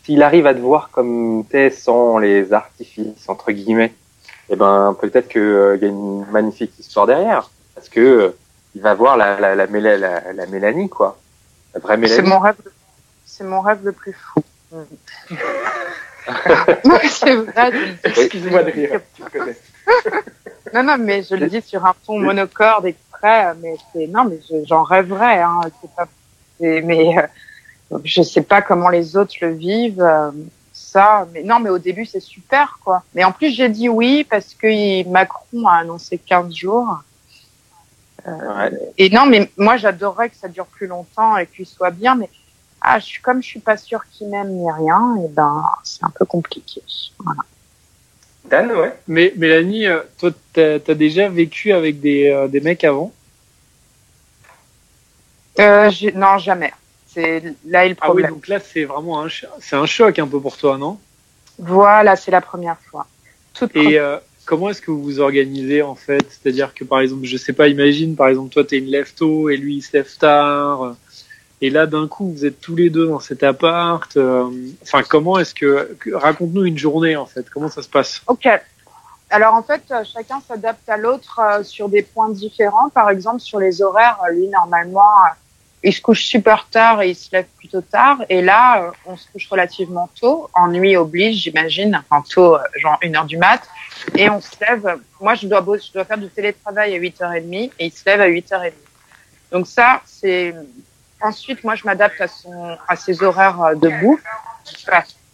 s'il 0.05 0.23
arrive 0.23 0.47
à 0.47 0.55
te 0.55 0.61
voir 0.61 0.91
comme 0.91 1.45
t'es 1.49 1.71
sans 1.71 2.19
les 2.19 2.53
artifices 2.53 3.29
entre 3.29 3.53
guillemets, 3.53 3.93
eh 4.49 4.57
ben 4.57 4.97
peut-être 5.01 5.29
qu'il 5.29 5.41
euh, 5.41 5.77
y 5.77 5.85
a 5.85 5.89
une 5.89 6.27
magnifique 6.31 6.79
histoire 6.79 7.07
derrière, 7.07 7.51
parce 7.75 7.89
que 7.89 8.01
euh, 8.01 8.37
il 8.75 8.83
va 8.83 8.95
voir 8.95 9.17
la 9.17 9.39
la, 9.41 9.55
la, 9.55 9.67
la, 9.67 10.33
la, 10.33 10.47
Mélanie 10.47 10.89
quoi, 10.89 11.19
la 11.75 11.81
vraie 11.81 11.97
Mélanie. 11.97 12.17
C'est 12.17 12.29
mon 12.29 12.39
rêve, 12.39 12.57
c'est 13.25 13.45
mon 13.45 13.61
rêve 13.61 13.81
le 13.85 13.93
plus 13.93 14.13
fou. 14.13 14.41
c'est 17.09 17.35
vrai. 17.35 17.73
Excuse-moi 18.05 18.63
de 18.63 18.71
rire. 18.71 19.01
non 20.73 20.83
non 20.83 20.97
mais 20.99 21.23
je 21.23 21.35
le 21.35 21.49
dis 21.49 21.63
sur 21.63 21.85
un 21.85 21.95
ton 22.07 22.19
monocorde 22.19 22.87
et 22.87 22.95
mais 23.23 23.77
c'est 23.93 24.07
non, 24.09 24.25
mais 24.25 24.39
j'en 24.67 24.83
rêverais. 24.83 25.41
Hein, 25.41 25.61
pas, 25.97 26.09
mais 26.61 27.19
euh, 27.19 27.99
je 28.05 28.23
sais 28.23 28.43
pas 28.43 28.63
comment 28.63 28.89
les 28.89 29.17
autres 29.17 29.35
le 29.41 29.53
vivent. 29.53 30.03
Euh, 30.03 30.31
ça, 30.73 31.27
mais 31.33 31.43
non, 31.43 31.61
mais 31.61 31.71
au 31.71 31.79
début 31.79 32.05
c'est 32.05 32.21
super 32.21 32.79
quoi. 32.85 33.03
Mais 33.15 33.25
en 33.25 33.33
plus 33.33 33.51
j'ai 33.51 33.69
dit 33.69 33.89
oui 33.89 34.25
parce 34.25 34.55
que 34.55 35.09
Macron 35.09 35.67
a 35.67 35.79
annoncé 35.79 36.19
15 36.19 36.55
jours. 36.55 37.03
Euh, 38.27 38.71
et 38.99 39.11
non, 39.11 39.27
mais 39.27 39.51
moi 39.57 39.77
j'adorerais 39.77 40.31
que 40.31 40.37
ça 40.37 40.49
dure 40.49 40.67
plus 40.67 40.87
longtemps 40.87 41.37
et 41.37 41.47
qu'il 41.47 41.67
soit 41.67 41.91
bien, 41.91 42.15
mais 42.15 42.31
ah, 42.81 42.99
je 42.99 43.07
suis 43.07 43.23
comme 43.23 43.43
je 43.43 43.47
suis 43.47 43.61
pas 43.61 43.77
sûre 43.77 44.03
qu'il 44.11 44.29
m'aime 44.29 44.51
ni 44.51 44.71
rien, 44.71 45.17
et 45.25 45.29
ben 45.29 45.65
c'est 45.85 46.05
un 46.05 46.11
peu 46.11 46.25
compliqué. 46.25 46.83
Voilà. 47.19 47.43
Dan, 48.45 48.71
ouais. 48.73 48.93
Mais 49.09 49.33
Mélanie, 49.37 49.87
euh, 49.87 50.01
toi, 50.19 50.31
t'as 50.53 50.75
as 50.87 50.95
déjà 50.95 51.29
vécu 51.29 51.73
avec 51.73 52.01
des, 52.01 52.29
euh, 52.29 52.49
des 52.49 52.61
mecs 52.61 52.85
avant? 52.85 53.13
Euh, 55.61 55.91
Non, 56.15 56.39
jamais. 56.39 56.73
C'est 57.07 57.43
là 57.67 57.85
est 57.85 57.91
le 57.91 57.95
problème. 57.95 58.27
Ah 58.27 58.29
oui, 58.31 58.35
donc 58.35 58.49
là, 58.49 58.59
c'est 58.59 58.85
vraiment 58.85 59.25
un, 59.25 59.29
c'est 59.61 59.77
un 59.77 59.87
choc 59.87 60.19
un 60.19 60.27
peu 60.27 60.41
pour 60.41 60.57
toi, 60.57 60.79
non? 60.79 60.99
Voilà, 61.59 62.17
c'est 62.17 62.31
la 62.31 62.41
première 62.41 62.79
fois. 62.91 63.07
Et 63.75 63.99
euh, 63.99 64.17
comment 64.47 64.71
est-ce 64.71 64.81
que 64.81 64.91
vous 64.91 65.03
vous 65.03 65.21
organisez 65.21 65.83
en 65.83 65.95
fait? 65.95 66.25
C'est-à-dire 66.31 66.73
que 66.75 66.85
par 66.85 67.01
exemple, 67.01 67.25
je 67.25 67.37
sais 67.37 67.53
pas, 67.53 67.69
imagine 67.69 68.17
par 68.17 68.29
exemple, 68.29 68.51
toi, 68.51 68.65
t'es 68.65 68.79
une 68.79 68.87
lève 68.87 69.13
tôt 69.15 69.51
et 69.51 69.57
lui, 69.59 69.77
il 69.77 69.83
se 69.83 69.95
lève 69.97 70.11
tard. 70.19 70.97
Et 71.63 71.71
là, 71.71 71.87
d'un 71.87 72.09
coup, 72.09 72.33
vous 72.33 72.45
êtes 72.45 72.61
tous 72.61 72.75
les 72.75 72.91
deux 72.91 73.07
dans 73.07 73.21
cet 73.21 73.45
appart. 73.45 74.17
Euh, 74.17 74.51
enfin, 74.83 75.05
comment 75.09 75.39
est-ce 75.39 75.55
que, 75.55 75.97
raconte-nous 76.13 76.65
une 76.65 76.77
journée 76.77 77.15
en 77.15 77.25
fait. 77.25 77.49
Comment 77.49 77.69
ça 77.69 77.83
se 77.83 77.89
passe? 77.89 78.21
Ok. 78.27 78.49
Alors 79.31 79.55
en 79.55 79.63
fait, 79.63 79.83
euh, 79.93 80.03
chacun 80.05 80.41
s'adapte 80.41 80.87
à 80.89 80.97
l'autre 80.97 81.41
euh, 81.41 81.63
sur 81.63 81.89
des 81.89 82.03
points 82.03 82.31
différents. 82.31 82.89
Par 82.89 83.09
exemple, 83.11 83.39
sur 83.39 83.61
les 83.61 83.81
horaires, 83.81 84.19
lui 84.33 84.49
normalement, 84.49 85.09
il 85.85 85.93
se 85.95 86.01
couche 86.01 86.25
super 86.25 86.67
tard 86.69 87.01
et 87.01 87.11
il 87.11 87.15
se 87.15 87.31
lève 87.31 87.47
plutôt 87.57 87.81
tard. 87.81 88.19
Et 88.29 88.43
là, 88.43 88.91
on 89.07 89.17
se 89.17 89.29
couche 89.31 89.49
relativement 89.49 90.11
tôt. 90.21 90.51
En 90.55 90.67
nuit 90.67 90.97
oblige, 90.97 91.45
j'imagine. 91.45 92.03
Enfin 92.11 92.25
tôt, 92.29 92.59
genre 92.75 92.99
une 93.03 93.15
heure 93.15 93.25
du 93.25 93.39
mat. 93.39 93.63
Et 94.17 94.29
on 94.29 94.41
se 94.41 94.51
lève. 94.61 94.99
Moi, 95.21 95.37
je 95.37 95.47
dois, 95.47 95.61
je 95.61 95.93
dois 95.93 96.05
faire 96.05 96.19
du 96.19 96.29
télétravail 96.29 96.97
à 96.97 96.99
8h30 96.99 97.71
et 97.79 97.87
il 97.87 97.93
se 97.93 98.05
lève 98.05 98.21
à 98.21 98.29
8h30. 98.29 98.73
Donc 99.53 99.69
ça, 99.69 100.03
c'est. 100.05 100.53
Ensuite, 101.23 101.63
moi, 101.65 101.75
je 101.75 101.85
m'adapte 101.85 102.21
à 102.21 102.29
son, 102.29 102.77
à 102.89 102.97
ses 102.97 103.23
horaires 103.23 103.77
de 103.77 103.89
bouffe. 104.01 104.21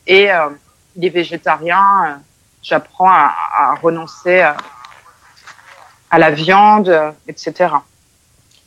Et 0.06 0.30
euh, 0.30 0.48
il 0.96 1.04
est 1.04 1.10
végétarien. 1.10 2.20
J'apprends 2.62 3.10
à, 3.10 3.34
à, 3.54 3.74
renoncer 3.74 4.40
à, 4.40 4.56
à 6.10 6.18
la 6.18 6.30
viande, 6.30 7.14
etc. 7.26 7.74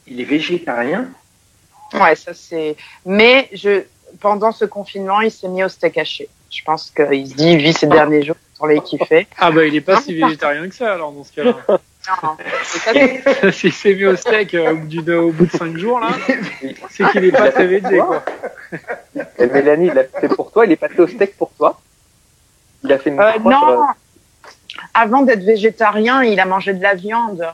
Il 0.07 0.19
est 0.19 0.25
végétarien? 0.25 1.07
Ouais, 1.93 2.15
ça 2.15 2.33
c'est. 2.33 2.75
Mais 3.05 3.49
je, 3.53 3.83
pendant 4.19 4.51
ce 4.51 4.65
confinement, 4.65 5.21
il 5.21 5.31
s'est 5.31 5.47
mis 5.47 5.63
au 5.63 5.69
steak 5.69 5.97
haché. 5.97 6.29
Je 6.49 6.63
pense 6.63 6.91
qu'il 6.91 7.27
se 7.27 7.33
dit, 7.35 7.51
il 7.51 7.57
vit 7.57 7.73
ces 7.73 7.87
derniers 7.87 8.23
jours 8.23 8.35
sur 8.55 8.67
les 8.67 8.81
kiffer. 8.81 9.27
Ah 9.37 9.51
bah 9.51 9.65
il 9.65 9.75
est 9.75 9.81
pas 9.81 10.01
si 10.01 10.13
végétarien 10.13 10.67
que 10.67 10.75
ça 10.75 10.93
alors 10.93 11.11
dans 11.11 11.23
ce 11.23 11.31
cas-là. 11.33 11.55
Non, 12.07 12.37
S'il 13.51 13.73
s'est 13.73 13.93
mis 13.93 14.05
au 14.05 14.15
steak 14.15 14.55
euh, 14.55 14.71
au, 14.71 14.75
bout 14.75 14.87
du, 14.87 15.13
au 15.13 15.31
bout 15.31 15.45
de 15.45 15.51
5 15.51 15.77
jours 15.77 15.99
là, 15.99 16.09
c'est 16.89 17.07
qu'il 17.11 17.25
est 17.25 17.31
pas 17.31 17.51
très 17.51 17.67
végé 17.67 17.99
quoi. 17.99 18.23
Et 19.37 19.47
Mélanie, 19.47 19.87
il 19.87 19.93
l'a 19.93 20.05
fait 20.05 20.29
pour 20.29 20.51
toi, 20.51 20.65
il 20.65 20.71
est 20.71 20.77
passé 20.77 20.99
au 20.99 21.07
steak 21.07 21.37
pour 21.37 21.51
toi. 21.51 21.79
Il 22.83 22.91
a 22.91 22.97
fait 22.97 23.11
une 23.11 23.19
euh, 23.19 23.37
Non, 23.43 23.85
avant 24.93 25.21
d'être 25.21 25.43
végétarien, 25.43 26.23
il 26.23 26.39
a 26.39 26.45
mangé 26.45 26.73
de 26.73 26.81
la 26.81 26.95
viande. 26.95 27.45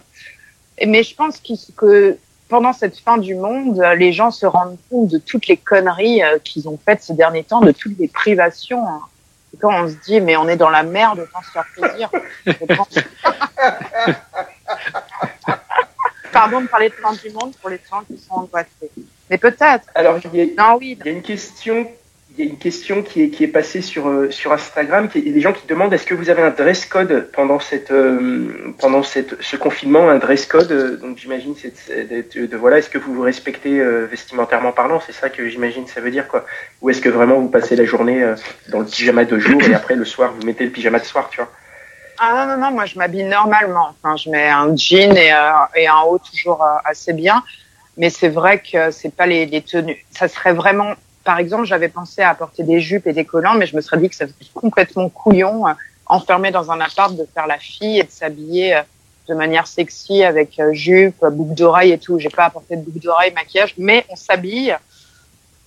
Mais 0.86 1.04
je 1.04 1.16
pense 1.16 1.42
que 1.76 2.18
pendant 2.50 2.74
cette 2.74 2.98
fin 3.00 3.18
du 3.18 3.36
monde, 3.36 3.82
les 3.98 4.14
gens 4.14 4.32
se 4.32 4.46
rendent 4.46 4.78
compte 4.90 5.10
de 5.10 5.18
toutes 5.18 5.48
les 5.48 5.58
conneries 5.58 6.24
euh, 6.24 6.40
qu'ils 6.40 6.70
ont 6.70 6.80
faites 6.84 7.04
ces 7.04 7.14
derniers 7.14 7.44
temps, 7.44 7.62
de 7.62 7.72
toutes 7.72 7.98
les 8.00 8.08
privations. 8.08 8.88
Hein. 8.88 9.02
Et 9.54 9.58
quand 9.58 9.74
on 9.74 9.88
se 9.90 9.96
dit, 10.06 10.22
mais 10.22 10.38
on 10.38 10.48
est 10.48 10.56
dans 10.56 10.70
la 10.70 10.84
merde, 10.84 11.20
autant 11.20 11.42
se 11.42 11.52
faire 11.52 11.66
plaisir. 11.76 12.10
Pardon 16.40 16.62
de 16.62 16.68
parler 16.68 16.90
de 16.90 16.94
fin 16.94 17.14
du 17.14 17.30
monde 17.32 17.54
pour 17.60 17.70
les 17.70 17.80
gens 17.90 18.04
qui 18.08 18.18
sont 18.18 18.36
angoissés. 18.36 18.92
Mais 19.30 19.38
peut-être. 19.38 19.88
Alors, 19.96 20.20
il 20.34 20.36
y, 20.40 20.54
a, 20.58 20.76
oui. 20.78 20.98
il 21.00 21.06
y 21.06 21.10
a 21.10 21.12
une 21.12 21.22
question 21.22 21.88
il 22.38 22.46
y 22.46 22.48
a 22.48 22.52
une 22.52 22.58
question 22.60 23.02
qui 23.02 23.24
est, 23.24 23.30
qui 23.30 23.44
est 23.44 23.48
passée 23.48 23.82
sur, 23.82 24.08
euh, 24.08 24.30
sur 24.30 24.52
Instagram. 24.54 25.10
il 25.16 25.28
y 25.28 25.32
a 25.32 25.34
des 25.34 25.42
gens 25.42 25.54
qui 25.54 25.66
demandent 25.66 25.92
est-ce 25.94 26.06
que 26.06 26.14
vous 26.14 26.30
avez 26.30 26.44
un 26.44 26.52
dress 26.52 26.86
code 26.86 27.30
pendant, 27.34 27.60
cette, 27.60 27.90
euh, 27.90 28.74
pendant 28.78 29.02
cette, 29.02 29.42
ce 29.42 29.56
confinement, 29.56 30.08
un 30.08 30.20
dress 30.20 30.46
code? 30.46 30.72
Euh, 30.72 30.98
Donc 30.98 31.18
j'imagine 31.18 31.56
c'est 31.58 31.74
de, 32.08 32.58
voilà, 32.58 32.78
est-ce 32.78 32.90
que 32.90 33.00
vous 33.00 33.14
vous 33.14 33.22
respectez 33.24 33.80
vestimentairement 34.08 34.72
parlant? 34.72 35.00
C'est 35.00 35.14
ça 35.14 35.30
que 35.30 35.50
j'imagine 35.50 35.88
ça 35.88 36.00
veut 36.00 36.12
dire 36.12 36.28
quoi 36.28 36.46
Ou 36.82 36.92
est-ce 36.92 37.02
que 37.02 37.10
vraiment 37.10 37.40
vous 37.40 37.50
passez 37.50 37.76
la 37.76 37.86
journée 37.86 38.24
dans 38.70 38.80
le 38.80 38.86
pyjama 38.86 39.26
de 39.26 39.40
jour 39.40 39.62
et 39.64 39.74
après 39.74 39.96
le 39.96 40.06
soir 40.06 40.34
vous 40.38 40.46
mettez 40.46 40.64
le 40.66 40.72
pyjama 40.72 41.00
de 41.00 41.06
soir, 41.06 41.30
tu 41.32 41.38
vois? 41.38 41.52
Ah 42.20 42.46
non, 42.46 42.56
non, 42.56 42.62
non, 42.66 42.72
moi 42.72 42.86
je 42.86 42.98
m'habille 42.98 43.24
normalement. 43.24 43.96
Enfin, 44.02 44.16
je 44.16 44.30
mets 44.30 44.50
un 44.50 44.76
jean 44.76 45.16
et, 45.16 45.34
et 45.76 45.88
un 45.88 46.02
haut 46.02 46.20
toujours 46.20 46.66
assez 46.86 47.14
bien. 47.14 47.44
Mais 47.98 48.10
c'est 48.10 48.30
vrai 48.30 48.60
que 48.60 48.92
c'est 48.92 49.14
pas 49.14 49.26
les, 49.26 49.46
les 49.46 49.62
tenues. 49.62 50.06
Ça 50.12 50.28
serait 50.28 50.54
vraiment 50.54 50.94
par 51.28 51.40
exemple, 51.40 51.66
j'avais 51.66 51.90
pensé 51.90 52.22
à 52.22 52.30
apporter 52.30 52.64
des 52.64 52.80
jupes 52.80 53.06
et 53.06 53.12
des 53.12 53.26
collants, 53.26 53.56
mais 53.56 53.66
je 53.66 53.76
me 53.76 53.82
serais 53.82 53.98
dit 53.98 54.08
que 54.08 54.16
ça 54.16 54.28
serait 54.28 54.46
complètement 54.54 55.10
couillon, 55.10 55.68
euh, 55.68 55.74
enfermé 56.06 56.52
dans 56.52 56.72
un 56.72 56.80
appart, 56.80 57.14
de 57.14 57.28
faire 57.34 57.48
la 57.48 57.60
fille 57.60 58.00
et 58.00 58.04
de 58.04 58.10
s'habiller 58.10 58.78
euh, 58.78 58.82
de 59.28 59.34
manière 59.34 59.68
sexy 59.68 60.24
avec 60.24 60.58
euh, 60.58 60.72
jupe, 60.72 61.26
boucle 61.26 61.54
d'oreille 61.54 61.92
et 61.92 61.98
tout. 61.98 62.18
J'ai 62.18 62.30
pas 62.30 62.46
apporté 62.46 62.78
de 62.78 62.82
boucle 62.82 63.04
d'oreille, 63.04 63.34
maquillage, 63.34 63.76
mais 63.78 64.06
on 64.08 64.16
s'habille, 64.16 64.74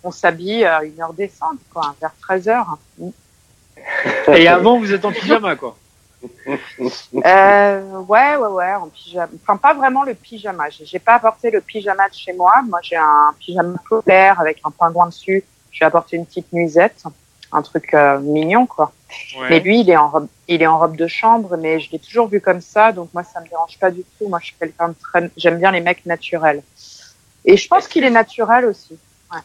on 0.03 0.11
s'habille 0.11 0.65
à 0.65 0.83
une 0.83 0.99
heure 0.99 1.13
décente, 1.13 1.59
quoi, 1.75 1.95
vers 2.01 2.15
13 2.23 2.49
heures. 2.49 2.79
Et 4.29 4.49
avant, 4.49 4.79
vous 4.79 4.95
êtes 4.95 5.05
en 5.05 5.13
pyjama, 5.13 5.57
quoi. 5.57 5.77
Euh, 7.25 8.01
ouais, 8.09 8.37
ouais, 8.37 8.49
ouais, 8.49 8.75
en 8.75 8.89
pyjama. 8.89 9.29
Enfin, 9.43 9.57
pas 9.57 9.75
vraiment 9.75 10.03
le 10.03 10.15
pyjama. 10.15 10.65
J'ai 10.71 10.99
pas 10.99 11.15
apporté 11.15 11.51
le 11.51 11.61
pyjama 11.61 12.09
de 12.09 12.15
chez 12.15 12.33
moi. 12.33 12.53
Moi, 12.69 12.81
j'ai 12.83 12.97
un 12.97 13.35
pyjama 13.39 13.75
polaire 13.89 14.41
avec 14.41 14.61
un 14.65 14.71
pingouin 14.71 15.07
dessus. 15.07 15.45
J'ai 15.73 15.85
apporté 15.85 16.17
une 16.17 16.27
petite 16.27 16.53
nuisette, 16.53 17.05
un 17.53 17.63
truc 17.63 17.95
euh, 17.95 18.19
mignon, 18.19 18.67
quoi. 18.67 18.93
Mais 19.49 19.61
lui, 19.61 19.81
il 19.81 19.91
est 19.91 19.97
en 19.97 20.09
robe, 20.09 20.29
il 20.49 20.63
est 20.63 20.67
en 20.67 20.79
robe 20.79 20.97
de 20.97 21.07
chambre, 21.07 21.57
mais 21.57 21.81
je 21.81 21.91
l'ai 21.91 21.99
toujours 21.99 22.29
vu 22.29 22.41
comme 22.41 22.61
ça, 22.61 22.93
donc 22.93 23.11
moi, 23.13 23.25
ça 23.25 23.41
me 23.41 23.49
dérange 23.49 23.79
pas 23.79 23.91
du 23.91 24.03
tout. 24.03 24.29
Moi, 24.29 24.39
je 24.41 24.47
suis 24.47 24.57
quelqu'un 24.59 24.89
de 24.89 24.95
très, 24.95 25.31
j'aime 25.37 25.59
bien 25.59 25.71
les 25.73 25.81
mecs 25.81 26.07
naturels. 26.07 26.63
Et 27.45 27.57
je 27.57 27.67
pense 27.69 27.89
qu'il 27.89 28.05
est 28.05 28.11
naturel 28.11 28.67
aussi. 28.67 28.99
Ouais. 29.33 29.41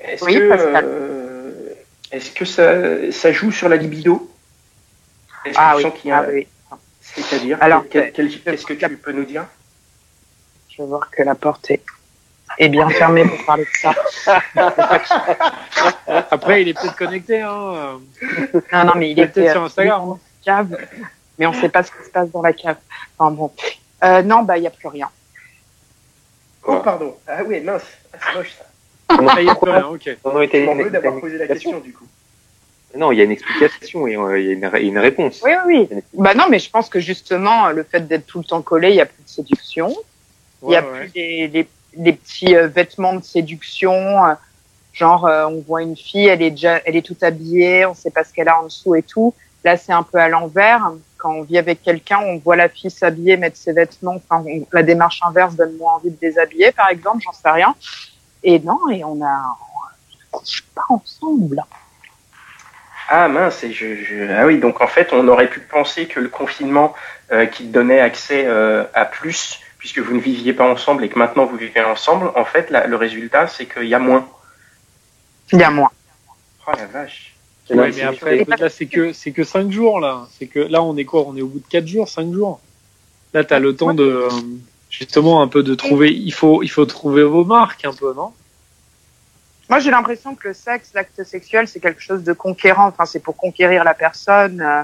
Est-ce 0.00 0.24
oui, 0.24 0.34
que, 0.34 0.50
euh, 0.52 1.74
est-ce 2.12 2.30
que 2.30 2.44
ça, 2.44 3.10
ça 3.12 3.32
joue 3.32 3.50
sur 3.50 3.68
la 3.68 3.76
libido? 3.76 4.29
Ah, 5.56 5.76
oui. 5.76 6.10
ah 6.10 6.24
oui. 6.28 6.46
C'est-à-dire, 7.00 7.58
Alors, 7.60 7.88
qu'est-ce 7.88 8.66
que 8.66 8.74
tu 8.74 8.96
peux 8.96 9.12
nous 9.12 9.24
dire? 9.24 9.46
Je 10.68 10.82
veux 10.82 10.88
voir 10.88 11.10
que 11.10 11.22
la 11.22 11.34
porte 11.34 11.70
est, 11.70 11.82
est 12.58 12.68
bien 12.68 12.88
fermée 12.88 13.24
pour 13.24 13.44
parler 13.44 13.64
de 13.64 13.70
ça. 13.76 13.94
Après, 16.30 16.62
il 16.62 16.68
est 16.68 16.74
peut-être 16.74 16.96
connecté. 16.96 17.40
Hein. 17.40 18.00
Non, 18.72 18.84
non, 18.84 18.92
mais 18.96 19.10
il, 19.10 19.18
est 19.18 19.26
peut-être 19.26 19.52
sur 19.52 19.64
Instagram. 19.64 20.10
Hein. 20.10 20.18
Cave, 20.44 20.76
mais 21.38 21.46
on 21.46 21.52
ne 21.52 21.60
sait 21.60 21.68
pas 21.68 21.82
ce 21.82 21.90
qui 21.90 22.04
se 22.04 22.10
passe 22.10 22.30
dans 22.30 22.42
la 22.42 22.52
cave. 22.52 22.76
Enfin 23.18 23.30
bon. 23.30 23.52
Euh, 24.04 24.22
non, 24.22 24.42
bah 24.42 24.56
il 24.56 24.62
n'y 24.62 24.66
a 24.66 24.70
plus 24.70 24.88
rien. 24.88 25.10
Oh, 26.64 26.80
pardon. 26.80 27.16
Ah 27.26 27.42
oui, 27.46 27.60
mince. 27.60 27.82
Ah, 28.12 28.16
c'est 28.20 28.38
moche 28.38 28.52
ça. 28.52 28.64
Ah, 29.08 29.40
il 29.40 29.44
n'y 29.44 29.50
a 29.50 29.54
plus 29.54 29.70
rien, 29.70 29.86
ok. 29.86 30.16
On 30.24 30.30
veut 30.30 30.90
d'avoir 30.90 31.20
posé 31.20 31.36
la 31.38 31.46
question 31.46 31.80
du 31.80 31.92
coup. 31.92 32.06
Non, 32.96 33.12
il 33.12 33.18
y 33.18 33.20
a 33.20 33.24
une 33.24 33.30
explication 33.30 34.06
et 34.06 34.16
euh, 34.16 34.40
il 34.40 34.46
y 34.46 34.64
a 34.64 34.78
une, 34.80 34.98
réponse. 34.98 35.40
Oui, 35.44 35.52
oui. 35.66 35.88
Bah 36.14 36.34
non, 36.34 36.44
mais 36.50 36.58
je 36.58 36.70
pense 36.70 36.88
que 36.88 36.98
justement, 36.98 37.68
le 37.68 37.84
fait 37.84 38.06
d'être 38.06 38.26
tout 38.26 38.38
le 38.38 38.44
temps 38.44 38.62
collé, 38.62 38.88
il 38.90 38.94
n'y 38.94 39.00
a 39.00 39.06
plus 39.06 39.22
de 39.22 39.28
séduction. 39.28 39.94
il 40.62 40.68
n'y 40.68 40.76
a 40.76 40.82
plus 40.82 41.08
des, 41.10 41.68
petits 41.94 42.56
euh, 42.56 42.66
vêtements 42.66 43.14
de 43.14 43.24
séduction. 43.24 44.24
Euh, 44.24 44.34
genre, 44.92 45.24
on 45.24 45.60
voit 45.60 45.82
une 45.82 45.96
fille, 45.96 46.26
elle 46.26 46.42
est 46.42 46.50
déjà, 46.50 46.80
elle 46.84 46.96
est 46.96 47.06
toute 47.06 47.22
habillée, 47.22 47.86
on 47.86 47.94
sait 47.94 48.10
pas 48.10 48.24
ce 48.24 48.32
qu'elle 48.32 48.48
a 48.48 48.60
en 48.60 48.64
dessous 48.64 48.96
et 48.96 49.02
tout. 49.02 49.34
Là, 49.62 49.76
c'est 49.76 49.92
un 49.92 50.02
peu 50.02 50.18
à 50.18 50.28
l'envers. 50.28 50.90
Quand 51.16 51.32
on 51.32 51.42
vit 51.42 51.58
avec 51.58 51.82
quelqu'un, 51.82 52.18
on 52.20 52.38
voit 52.38 52.56
la 52.56 52.68
fille 52.68 52.90
s'habiller, 52.90 53.36
mettre 53.36 53.56
ses 53.56 53.72
vêtements. 53.72 54.16
Enfin, 54.16 54.44
la 54.72 54.82
démarche 54.82 55.20
inverse 55.24 55.54
donne 55.54 55.76
moins 55.76 55.94
envie 55.94 56.10
de 56.10 56.16
déshabiller, 56.16 56.72
par 56.72 56.88
exemple, 56.88 57.18
j'en 57.22 57.32
sais 57.32 57.50
rien. 57.50 57.74
Et 58.42 58.58
non, 58.58 58.78
et 58.90 59.04
on 59.04 59.22
a, 59.22 59.58
on 60.32 60.38
couche 60.38 60.64
pas 60.74 60.84
ensemble. 60.88 61.62
Ah 63.12 63.26
mince, 63.26 63.64
et 63.64 63.72
je, 63.72 63.96
je, 64.04 64.30
ah 64.30 64.46
oui, 64.46 64.60
donc 64.60 64.80
en 64.80 64.86
fait, 64.86 65.08
on 65.12 65.26
aurait 65.26 65.50
pu 65.50 65.58
penser 65.58 66.06
que 66.06 66.20
le 66.20 66.28
confinement 66.28 66.94
euh, 67.32 67.44
qui 67.44 67.64
donnait 67.64 67.98
accès 67.98 68.44
euh, 68.46 68.84
à 68.94 69.04
plus, 69.04 69.58
puisque 69.78 69.98
vous 69.98 70.14
ne 70.14 70.20
viviez 70.20 70.52
pas 70.52 70.70
ensemble 70.70 71.02
et 71.04 71.08
que 71.08 71.18
maintenant 71.18 71.44
vous 71.44 71.56
vivez 71.56 71.80
ensemble, 71.82 72.30
en 72.36 72.44
fait, 72.44 72.70
le 72.70 72.94
résultat, 72.94 73.48
c'est 73.48 73.66
qu'il 73.66 73.88
y 73.88 73.94
a 73.94 73.98
moins. 73.98 74.28
Il 75.52 75.58
y 75.58 75.64
a 75.64 75.70
moins. 75.70 75.90
Oh 76.68 76.70
la 76.78 76.86
vache. 76.86 77.34
Ouais, 77.70 77.90
mais 77.96 78.02
après, 78.02 78.44
là, 78.46 78.68
c'est 78.68 78.86
que 78.86 79.12
c'est 79.12 79.32
que 79.32 79.42
cinq 79.42 79.72
jours 79.72 79.98
là. 79.98 80.28
C'est 80.38 80.46
que 80.46 80.60
là, 80.60 80.80
on 80.80 80.96
est 80.96 81.04
quoi? 81.04 81.24
On 81.26 81.36
est 81.36 81.42
au 81.42 81.48
bout 81.48 81.58
de 81.58 81.68
quatre 81.68 81.88
jours, 81.88 82.08
cinq 82.08 82.32
jours? 82.32 82.60
Là, 83.34 83.42
tu 83.42 83.54
as 83.54 83.58
le 83.58 83.74
temps 83.74 83.94
de 83.94 84.28
justement 84.88 85.42
un 85.42 85.48
peu 85.48 85.64
de 85.64 85.74
trouver. 85.74 86.12
Il 86.12 86.32
faut 86.32 86.62
il 86.62 86.68
faut 86.68 86.86
trouver 86.86 87.24
vos 87.24 87.44
marques 87.44 87.84
un 87.84 87.92
peu, 87.92 88.12
non? 88.14 88.32
Moi, 89.70 89.78
j'ai 89.78 89.92
l'impression 89.92 90.34
que 90.34 90.48
le 90.48 90.54
sexe, 90.54 90.90
l'acte 90.94 91.22
sexuel, 91.22 91.68
c'est 91.68 91.78
quelque 91.78 92.02
chose 92.02 92.24
de 92.24 92.32
conquérant. 92.32 92.88
Enfin, 92.88 93.06
c'est 93.06 93.20
pour 93.20 93.36
conquérir 93.36 93.84
la 93.84 93.94
personne. 93.94 94.60
Euh, 94.60 94.82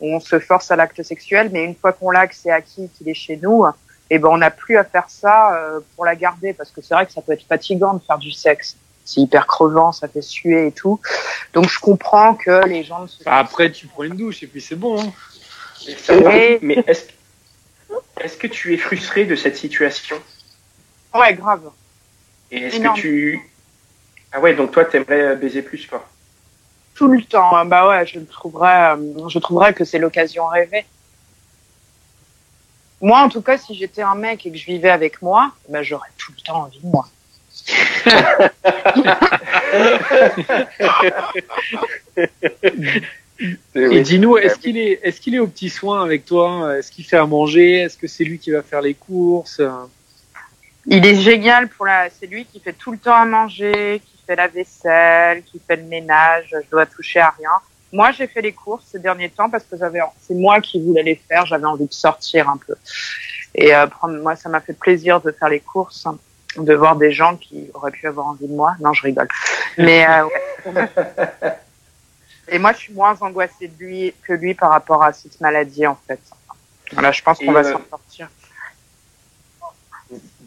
on 0.00 0.18
se 0.18 0.40
force 0.40 0.72
à 0.72 0.76
l'acte 0.76 1.04
sexuel, 1.04 1.50
mais 1.52 1.64
une 1.64 1.76
fois 1.76 1.92
qu'on 1.92 2.10
l'a, 2.10 2.26
que 2.26 2.34
c'est 2.34 2.50
acquis, 2.50 2.90
qu'il 2.98 3.08
est 3.08 3.14
chez 3.14 3.36
nous, 3.36 3.64
eh 4.10 4.18
ben, 4.18 4.28
on 4.28 4.38
n'a 4.38 4.50
plus 4.50 4.76
à 4.76 4.82
faire 4.82 5.08
ça 5.08 5.54
euh, 5.54 5.78
pour 5.94 6.04
la 6.04 6.16
garder, 6.16 6.52
parce 6.52 6.72
que 6.72 6.82
c'est 6.82 6.94
vrai 6.94 7.06
que 7.06 7.12
ça 7.12 7.22
peut 7.22 7.30
être 7.30 7.46
fatigant 7.46 7.94
de 7.94 8.02
faire 8.02 8.18
du 8.18 8.32
sexe. 8.32 8.76
C'est 9.04 9.20
hyper 9.20 9.46
crevant, 9.46 9.92
ça 9.92 10.08
fait 10.08 10.20
suer 10.20 10.66
et 10.66 10.72
tout. 10.72 11.00
Donc, 11.52 11.68
je 11.68 11.78
comprends 11.78 12.34
que 12.34 12.66
les 12.66 12.82
gens. 12.82 13.06
Se... 13.06 13.22
Après, 13.24 13.70
tu 13.70 13.86
prends 13.86 14.02
une 14.02 14.16
douche 14.16 14.42
et 14.42 14.48
puis 14.48 14.60
c'est 14.60 14.74
bon. 14.74 15.00
Hein. 15.00 15.12
Mais 16.60 16.84
est-ce 16.88 17.04
est 18.18 18.38
que 18.38 18.48
tu 18.48 18.74
es 18.74 18.78
frustré 18.78 19.26
de 19.26 19.36
cette 19.36 19.56
situation? 19.56 20.16
Ouais, 21.14 21.34
grave. 21.34 21.70
Et 22.50 22.58
est-ce 22.62 22.80
que 22.80 22.94
tu 22.94 23.48
ah 24.32 24.40
ouais, 24.40 24.54
donc 24.54 24.72
toi, 24.72 24.84
t'aimerais 24.84 25.22
euh, 25.22 25.36
baiser 25.36 25.62
plus, 25.62 25.86
quoi. 25.86 26.06
Tout 26.94 27.08
le 27.08 27.22
temps. 27.22 27.56
Hein. 27.56 27.64
Bah 27.64 27.88
ouais, 27.88 28.04
je 28.06 28.18
trouverais, 28.20 28.96
euh, 28.96 29.28
je 29.28 29.38
trouverais 29.38 29.72
que 29.72 29.84
c'est 29.84 29.98
l'occasion 29.98 30.46
rêvée. 30.46 30.84
Moi, 33.00 33.20
en 33.20 33.28
tout 33.28 33.42
cas, 33.42 33.56
si 33.56 33.76
j'étais 33.76 34.02
un 34.02 34.16
mec 34.16 34.44
et 34.44 34.50
que 34.50 34.58
je 34.58 34.66
vivais 34.66 34.90
avec 34.90 35.22
moi, 35.22 35.52
bah, 35.68 35.84
j'aurais 35.84 36.08
tout 36.18 36.32
le 36.36 36.42
temps 36.42 36.64
envie 36.64 36.80
de 36.80 36.86
moi. 36.86 37.06
et 43.74 44.00
dis-nous, 44.00 44.36
est-ce 44.36 44.58
qu'il 44.58 44.76
est, 44.76 44.98
est-ce 45.02 45.20
qu'il 45.20 45.36
est 45.36 45.38
au 45.38 45.46
petit 45.46 45.70
soin 45.70 46.02
avec 46.02 46.26
toi? 46.26 46.76
Est-ce 46.76 46.90
qu'il 46.90 47.04
fait 47.04 47.16
à 47.16 47.26
manger? 47.26 47.78
Est-ce 47.78 47.96
que 47.96 48.08
c'est 48.08 48.24
lui 48.24 48.38
qui 48.38 48.50
va 48.50 48.62
faire 48.62 48.82
les 48.82 48.94
courses? 48.94 49.62
Il 50.90 51.04
est 51.04 51.16
génial 51.16 51.68
pour 51.68 51.84
la. 51.84 52.08
C'est 52.08 52.26
lui 52.26 52.46
qui 52.46 52.60
fait 52.60 52.72
tout 52.72 52.92
le 52.92 52.98
temps 52.98 53.14
à 53.14 53.26
manger, 53.26 54.00
qui 54.04 54.24
fait 54.26 54.36
la 54.36 54.48
vaisselle, 54.48 55.42
qui 55.42 55.60
fait 55.66 55.76
le 55.76 55.82
ménage, 55.82 56.46
je 56.50 56.70
dois 56.70 56.86
toucher 56.86 57.20
à 57.20 57.30
rien. 57.38 57.50
Moi, 57.92 58.10
j'ai 58.12 58.26
fait 58.26 58.40
les 58.40 58.52
courses 58.52 58.86
ces 58.90 58.98
derniers 58.98 59.28
temps 59.28 59.50
parce 59.50 59.64
que 59.64 59.76
j'avais, 59.76 60.00
c'est 60.20 60.34
moi 60.34 60.60
qui 60.60 60.82
voulais 60.82 61.02
les 61.02 61.14
faire. 61.14 61.44
J'avais 61.44 61.66
envie 61.66 61.86
de 61.86 61.92
sortir 61.92 62.48
un 62.48 62.56
peu. 62.56 62.74
Et 63.54 63.74
euh, 63.74 63.86
prendre, 63.86 64.18
moi, 64.18 64.34
ça 64.34 64.48
m'a 64.48 64.60
fait 64.60 64.72
plaisir 64.72 65.20
de 65.20 65.30
faire 65.30 65.48
les 65.50 65.60
courses, 65.60 66.06
de 66.56 66.74
voir 66.74 66.96
des 66.96 67.12
gens 67.12 67.36
qui 67.36 67.70
auraient 67.74 67.90
pu 67.90 68.06
avoir 68.06 68.28
envie 68.28 68.46
de 68.46 68.54
moi. 68.54 68.74
Non, 68.80 68.94
je 68.94 69.02
rigole. 69.02 69.28
Mais 69.76 70.06
euh, 70.08 70.24
ouais. 70.24 70.88
et 72.48 72.58
moi, 72.58 72.72
je 72.72 72.78
suis 72.78 72.94
moins 72.94 73.16
angoissée 73.20 73.68
de 73.68 73.84
lui 73.84 74.14
que 74.22 74.32
lui 74.32 74.54
par 74.54 74.70
rapport 74.70 75.02
à 75.02 75.12
cette 75.12 75.38
maladie, 75.40 75.86
en 75.86 75.98
fait. 76.06 76.20
Voilà, 76.92 77.12
je 77.12 77.22
pense 77.22 77.38
qu'on 77.38 77.52
va 77.52 77.60
euh, 77.60 77.72
s'en 77.72 77.80
sortir. 77.90 78.30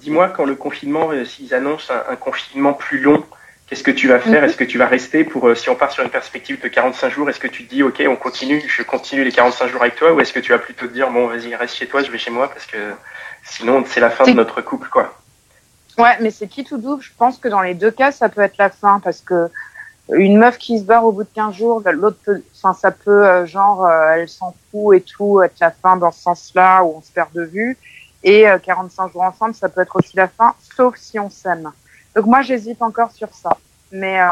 Dis-moi, 0.02 0.30
quand 0.30 0.46
le 0.46 0.56
confinement, 0.56 1.12
euh, 1.12 1.26
s'ils 1.26 1.54
annoncent 1.54 1.94
un, 1.94 2.14
un, 2.14 2.16
confinement 2.16 2.74
plus 2.74 3.00
long, 3.00 3.24
qu'est-ce 3.68 3.84
que 3.84 3.92
tu 3.92 4.08
vas 4.08 4.20
faire? 4.20 4.42
Mm 4.42 4.46
-hmm. 4.46 4.46
Est-ce 4.46 4.58
que 4.58 4.64
tu 4.64 4.78
vas 4.80 4.88
rester 4.88 5.24
pour, 5.24 5.48
euh, 5.48 5.56
si 5.56 5.70
on 5.70 5.76
part 5.76 5.92
sur 5.92 6.04
une 6.04 6.10
perspective 6.10 6.60
de 6.60 6.68
45 6.68 7.10
jours, 7.16 7.30
est-ce 7.30 7.40
que 7.40 7.52
tu 7.56 7.66
te 7.66 7.70
dis, 7.74 7.84
OK, 7.84 8.02
on 8.08 8.16
continue, 8.16 8.62
je 8.68 8.84
continue 8.84 9.24
les 9.24 9.32
45 9.32 9.68
jours 9.72 9.82
avec 9.82 9.96
toi, 9.96 10.12
ou 10.14 10.20
est-ce 10.20 10.34
que 10.34 10.44
tu 10.46 10.52
vas 10.54 10.62
plutôt 10.68 10.88
te 10.88 10.94
dire, 10.94 11.08
bon, 11.12 11.28
vas-y, 11.28 11.56
reste 11.56 11.76
chez 11.76 11.88
toi, 11.88 12.00
je 12.06 12.12
vais 12.12 12.18
chez 12.26 12.34
moi, 12.38 12.46
parce 12.54 12.66
que 12.66 12.82
sinon, 13.54 13.76
c'est 13.92 14.04
la 14.08 14.10
fin 14.10 14.26
de 14.26 14.38
notre 14.42 14.60
couple, 14.70 14.90
quoi. 14.96 15.06
Ouais, 16.04 16.16
mais 16.22 16.32
c'est 16.38 16.48
qui 16.54 16.64
tout 16.64 16.80
double. 16.86 17.04
Je 17.04 17.14
pense 17.22 17.36
que 17.42 17.50
dans 17.56 17.64
les 17.70 17.76
deux 17.84 17.94
cas, 18.02 18.12
ça 18.12 18.28
peut 18.34 18.44
être 18.48 18.58
la 18.66 18.72
fin, 18.82 19.00
parce 19.06 19.22
que 19.30 19.40
une 20.28 20.38
meuf 20.44 20.58
qui 20.58 20.74
se 20.80 20.86
barre 20.92 21.06
au 21.06 21.12
bout 21.16 21.26
de 21.32 21.36
15 21.36 21.56
jours, 21.62 21.78
l'autre 22.02 22.22
peut, 22.26 22.42
enfin, 22.56 22.74
ça 22.74 22.92
peut, 23.04 23.24
euh, 23.26 23.46
genre, 23.46 23.80
elle 23.90 24.28
s'en 24.28 24.52
fout 24.68 24.90
et 24.98 25.02
tout, 25.02 25.42
être 25.48 25.60
la 25.68 25.72
fin 25.82 25.96
dans 26.04 26.12
ce 26.12 26.22
sens-là, 26.28 26.84
où 26.84 26.88
on 26.98 27.02
se 27.02 27.12
perd 27.18 27.32
de 27.34 27.44
vue. 27.44 27.78
Et 28.24 28.48
euh, 28.48 28.58
45 28.60 29.14
jours 29.14 29.24
ensemble, 29.24 29.54
ça 29.54 29.70
peut 29.70 29.82
être 29.82 29.96
aussi 29.96 30.16
la 30.16 30.28
fin, 30.28 30.54
sauf 30.76 30.96
si 30.98 31.20
on 31.20 31.30
s'aime. 31.30 31.72
Donc 32.16 32.26
moi, 32.26 32.42
j'hésite 32.42 32.82
encore 32.82 33.12
sur 33.12 33.34
ça. 33.34 33.58
Mais 33.94 34.22
euh, 34.22 34.28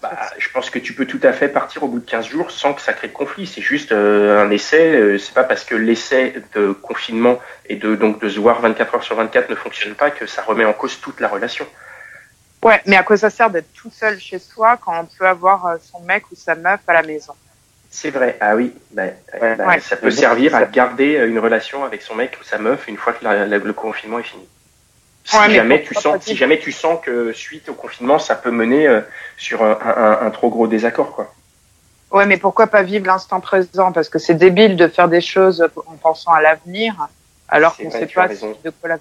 bah, 0.00 0.10
je 0.38 0.48
pense 0.50 0.70
que 0.70 0.78
tu 0.78 0.94
peux 0.94 1.04
tout 1.04 1.20
à 1.22 1.32
fait 1.32 1.48
partir 1.48 1.82
au 1.82 1.88
bout 1.88 1.98
de 1.98 2.04
15 2.08 2.26
jours 2.28 2.50
sans 2.50 2.72
que 2.72 2.80
ça 2.80 2.94
crée 2.94 3.08
de 3.08 3.12
conflit. 3.12 3.46
C'est 3.46 3.60
juste 3.60 3.92
euh, 3.92 4.42
un 4.42 4.50
essai. 4.50 4.94
Euh, 4.94 5.18
c'est 5.18 5.34
pas 5.34 5.44
parce 5.44 5.64
que 5.64 5.74
l'essai 5.74 6.34
de 6.54 6.72
confinement 6.72 7.38
et 7.66 7.76
de 7.76 7.94
donc 7.94 8.20
de 8.22 8.28
se 8.28 8.40
voir 8.40 8.60
24 8.62 8.94
heures 8.94 9.02
sur 9.02 9.16
24 9.16 9.50
ne 9.50 9.54
fonctionne 9.54 9.94
pas 9.94 10.10
que 10.10 10.26
ça 10.26 10.42
remet 10.42 10.64
en 10.64 10.72
cause 10.72 10.98
toute 10.98 11.20
la 11.20 11.28
relation. 11.28 11.66
Ouais, 12.62 12.80
mais 12.86 12.96
à 12.96 13.02
quoi 13.02 13.16
ça 13.16 13.28
sert 13.28 13.50
d'être 13.50 13.72
tout 13.74 13.90
seul 13.90 14.18
chez 14.18 14.38
soi 14.38 14.78
quand 14.78 14.98
on 14.98 15.04
peut 15.04 15.26
avoir 15.26 15.66
euh, 15.66 15.76
son 15.80 16.00
mec 16.00 16.30
ou 16.30 16.34
sa 16.34 16.54
meuf 16.54 16.80
à 16.86 16.94
la 16.94 17.02
maison? 17.02 17.34
C'est 17.94 18.10
vrai. 18.10 18.38
Ah 18.40 18.56
oui. 18.56 18.72
Bah, 18.90 19.02
ouais, 19.40 19.54
bah, 19.54 19.66
ouais. 19.66 19.80
Ça 19.80 19.96
peut 19.96 20.10
servir 20.10 20.56
à 20.56 20.64
garder 20.64 21.22
une 21.28 21.38
relation 21.38 21.84
avec 21.84 22.00
son 22.00 22.14
mec 22.14 22.38
ou 22.40 22.44
sa 22.44 22.56
meuf 22.58 22.88
une 22.88 22.96
fois 22.96 23.12
que 23.12 23.22
la, 23.22 23.46
la, 23.46 23.58
le 23.58 23.72
confinement 23.74 24.18
est 24.18 24.24
fini. 24.24 24.48
Si, 25.24 25.36
ouais, 25.36 25.50
jamais 25.50 25.82
tu 25.82 25.94
sens, 25.94 26.22
si 26.22 26.34
jamais 26.34 26.58
tu 26.58 26.72
sens 26.72 26.98
que 27.04 27.32
suite 27.32 27.68
au 27.68 27.74
confinement, 27.74 28.18
ça 28.18 28.34
peut 28.34 28.50
mener 28.50 28.88
euh, 28.88 29.02
sur 29.36 29.62
un, 29.62 29.78
un, 29.84 30.26
un, 30.26 30.30
trop 30.30 30.48
gros 30.48 30.66
désaccord, 30.66 31.14
quoi. 31.14 31.32
Ouais, 32.10 32.26
mais 32.26 32.38
pourquoi 32.38 32.66
pas 32.66 32.82
vivre 32.82 33.06
l'instant 33.06 33.40
présent? 33.40 33.92
Parce 33.92 34.08
que 34.08 34.18
c'est 34.18 34.34
débile 34.34 34.76
de 34.76 34.88
faire 34.88 35.08
des 35.08 35.20
choses 35.20 35.66
en 35.86 35.96
pensant 35.96 36.32
à 36.32 36.40
l'avenir, 36.40 36.94
alors 37.48 37.76
qu'on 37.76 37.84
ne 37.84 37.90
sait 37.90 38.06
pas 38.06 38.28
de 38.28 38.70
quoi 38.80 38.88
la. 38.88 38.98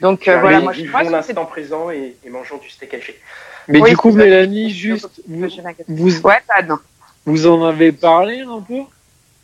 Donc 0.00 0.28
euh, 0.28 0.38
voilà, 0.38 0.60
moi 0.60 0.74
je 0.74 0.82
vivons 0.82 0.98
l'instant 0.98 1.46
présent 1.46 1.90
et, 1.90 2.14
et, 2.24 2.30
mangeons 2.30 2.58
du 2.58 2.68
steak 2.68 2.92
haché. 2.92 3.18
Mais 3.68 3.80
oui, 3.80 3.90
du 3.90 3.96
coup, 3.96 4.12
Mélanie, 4.12 4.70
juste, 4.70 5.08
vous, 5.26 5.48
vous, 5.88 6.20
ouais, 6.20 6.42
vous 7.26 7.46
en 7.46 7.64
avez 7.64 7.92
parlé 7.92 8.40
un 8.40 8.60
peu 8.60 8.82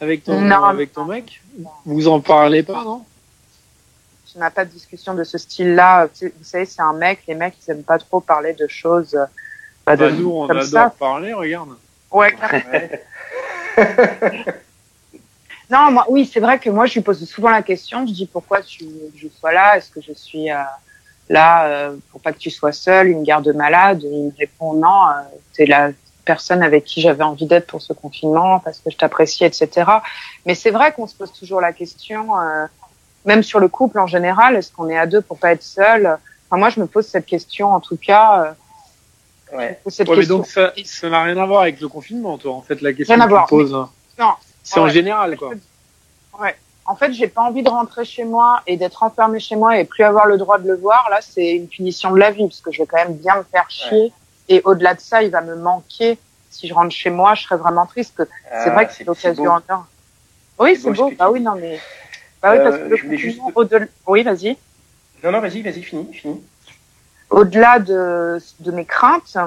avec 0.01 0.25
ton, 0.25 0.41
non, 0.41 0.65
avec 0.65 0.93
ton 0.93 1.05
mec? 1.05 1.43
Vous 1.85 2.09
en 2.09 2.21
parlez 2.21 2.63
pas, 2.63 2.85
non? 2.85 3.05
On 4.35 4.39
n'a 4.39 4.51
pas 4.51 4.65
de 4.65 4.71
discussion 4.71 5.15
de 5.15 5.25
ce 5.25 5.37
style-là. 5.37 6.07
Vous 6.07 6.31
savez, 6.43 6.65
c'est 6.65 6.81
un 6.81 6.95
mec, 6.95 7.21
les 7.29 7.35
mecs, 7.35 7.55
ils 7.67 7.71
aiment 7.71 7.83
pas 7.83 7.99
trop 7.99 8.21
parler 8.21 8.55
de 8.55 8.67
choses. 8.67 9.19
Bah, 9.85 9.95
de, 9.97 10.09
nous, 10.09 10.31
on 10.31 10.49
adore 10.49 10.65
ça. 10.65 10.95
parler, 10.99 11.35
regarde. 11.35 11.71
Ouais, 12.11 12.35
non, 15.71 15.91
moi, 15.91 16.07
oui, 16.09 16.31
c'est 16.31 16.41
vrai 16.41 16.59
que 16.59 16.71
moi, 16.71 16.87
je 16.87 16.95
lui 16.95 17.01
pose 17.01 17.23
souvent 17.29 17.51
la 17.51 17.63
question. 17.63 18.07
Je 18.07 18.13
dis 18.13 18.27
pourquoi 18.27 18.63
tu, 18.63 18.87
je 19.17 19.29
sois 19.29 19.53
là? 19.53 19.77
Est-ce 19.77 19.91
que 19.91 20.01
je 20.01 20.13
suis 20.13 20.51
euh, 20.51 20.63
là 21.29 21.67
euh, 21.67 21.97
pour 22.11 22.21
pas 22.21 22.33
que 22.33 22.39
tu 22.39 22.51
sois 22.51 22.73
seule, 22.73 23.09
une 23.09 23.25
garde 23.25 23.49
malade? 23.49 24.03
Et 24.05 24.09
il 24.09 24.27
me 24.27 24.33
répond 24.39 24.75
non, 24.75 25.09
euh, 25.09 25.23
t'es 25.55 25.67
la 25.67 25.91
personne 26.25 26.63
avec 26.63 26.85
qui 26.85 27.01
j'avais 27.01 27.25
envie 27.25 27.47
d'être 27.47 27.67
pour 27.67 27.83
ce 27.83 27.93
confinement 27.93 28.61
parce 28.61 28.79
que 28.79 28.91
je 28.91 28.97
t'apprécie, 28.97 29.45
etc. 29.45 29.91
Mais 30.47 30.55
c'est 30.55 30.71
vrai 30.71 30.93
qu'on 30.93 31.07
se 31.07 31.15
pose 31.15 31.33
toujours 31.33 31.61
la 31.61 31.73
question. 31.73 32.39
Euh, 32.39 32.67
même 33.25 33.43
sur 33.43 33.61
le 33.61 33.69
couple 33.69 33.99
en 33.99 34.07
général, 34.07 34.57
est-ce 34.57 34.73
qu'on 34.73 34.89
est 34.89 34.99
à 34.99 35.07
deux 35.07 35.21
pour 35.21 35.39
pas 35.39 35.53
être 35.53 35.63
seul? 35.63 36.19
Enfin, 36.49 36.59
Moi, 36.59 36.71
je 36.71 36.81
me 36.81 36.87
pose 36.87 37.07
cette 37.07 37.27
question, 37.27 37.73
en 37.73 37.81
tout 37.81 37.97
cas. 37.97 38.57
Euh, 39.53 39.57
ouais. 39.57 39.81
Cette 39.89 40.09
ouais, 40.09 40.17
question. 40.17 40.39
Mais 40.39 40.43
donc, 40.43 40.47
ça, 40.47 40.73
ça 40.85 41.09
n'a 41.09 41.23
rien 41.23 41.37
à 41.37 41.47
voir 41.47 41.63
avec 41.63 41.81
le 41.81 41.89
confinement, 41.89 42.39
toi, 42.39 42.55
en 42.55 42.63
fait, 42.63 42.81
la 42.81 42.93
question 42.93 43.15
rien 43.15 43.27
que 43.27 43.43
tu 43.43 43.49
poses. 43.49 43.73
Mais... 43.73 44.25
Non. 44.25 44.33
C'est 44.63 44.79
ouais. 44.79 44.87
en 44.87 44.89
général, 44.89 45.37
quoi. 45.37 45.51
Ouais. 46.41 46.57
En 46.85 46.97
fait, 46.97 47.13
j'ai 47.13 47.29
pas 47.29 47.43
envie 47.43 47.63
de 47.63 47.69
rentrer 47.69 48.05
chez 48.05 48.25
moi 48.25 48.61
et 48.67 48.77
d'être 48.77 49.03
enfermé 49.03 49.39
chez 49.39 49.55
moi 49.55 49.79
et 49.79 49.85
plus 49.85 50.03
avoir 50.03 50.27
le 50.27 50.37
droit 50.37 50.59
de 50.59 50.67
le 50.67 50.77
voir. 50.77 51.09
Là, 51.11 51.21
c'est 51.21 51.53
une 51.53 51.69
punition 51.69 52.11
de 52.11 52.19
la 52.19 52.33
vie 52.33 52.47
parce 52.49 52.61
que 52.61 52.73
je 52.73 52.83
vais 52.83 52.87
quand 52.87 52.97
même 52.97 53.15
bien 53.15 53.37
me 53.37 53.45
faire 53.45 53.71
chier. 53.71 54.03
Ouais. 54.05 54.13
Et 54.49 54.61
au-delà 54.65 54.95
de 54.95 55.01
ça, 55.01 55.23
il 55.23 55.31
va 55.31 55.41
me 55.41 55.57
manquer. 55.57 56.19
Si 56.51 56.69
je 56.69 56.75
rentre 56.75 56.95
chez 56.95 57.11
moi, 57.11 57.35
je 57.35 57.43
serais 57.43 57.57
vraiment 57.57 57.87
triste. 57.87 58.23
Ah, 58.51 58.65
c'est 58.65 58.71
vrai 58.71 58.87
que 58.87 58.93
c'est 58.93 59.05
l'occasion 59.05 59.51
en 59.51 59.63
or. 59.69 59.87
Oui, 60.59 60.77
c'est 60.77 60.91
beau. 60.91 61.11
Ah 61.19 61.31
oui, 61.31 61.41
non, 61.41 61.55
mais 61.55 61.81
bah 62.43 62.53
oui, 62.53 62.59
parce 62.63 62.77
que 62.77 62.83
euh, 62.83 62.89
le 62.89 63.17
juste... 63.17 63.41
au-delà... 63.55 63.87
Oui, 64.07 64.23
vas-y. 64.23 64.57
Non, 65.23 65.31
non, 65.31 65.41
vas-y, 65.41 65.63
vas-y, 65.63 65.83
fini, 65.83 66.13
fini. 66.13 66.43
Au-delà 67.31 67.79
de, 67.79 68.39
de 68.61 68.71
mes 68.73 68.85
craintes, 68.85 69.39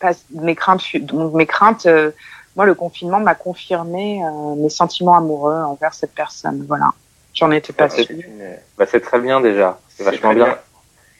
pas, 0.00 0.12
mes 0.30 0.54
craintes, 0.54 0.96
donc 0.96 1.34
mes 1.34 1.46
craintes, 1.46 1.86
euh, 1.86 2.12
moi, 2.56 2.64
le 2.64 2.74
confinement 2.74 3.20
m'a 3.20 3.34
confirmé 3.34 4.24
euh, 4.24 4.54
mes 4.54 4.70
sentiments 4.70 5.16
amoureux 5.16 5.60
envers 5.62 5.92
cette 5.92 6.14
personne. 6.14 6.64
Voilà. 6.66 6.92
J'en 7.34 7.50
étais 7.50 7.72
pas 7.72 7.88
bah, 7.88 7.94
sûre. 7.94 8.06
Bah, 8.78 8.86
c'est 8.88 9.00
très 9.00 9.18
bien 9.18 9.40
déjà. 9.40 9.78
C'est 9.88 10.04
vachement 10.04 10.32
bien. 10.32 10.44
bien. 10.44 10.58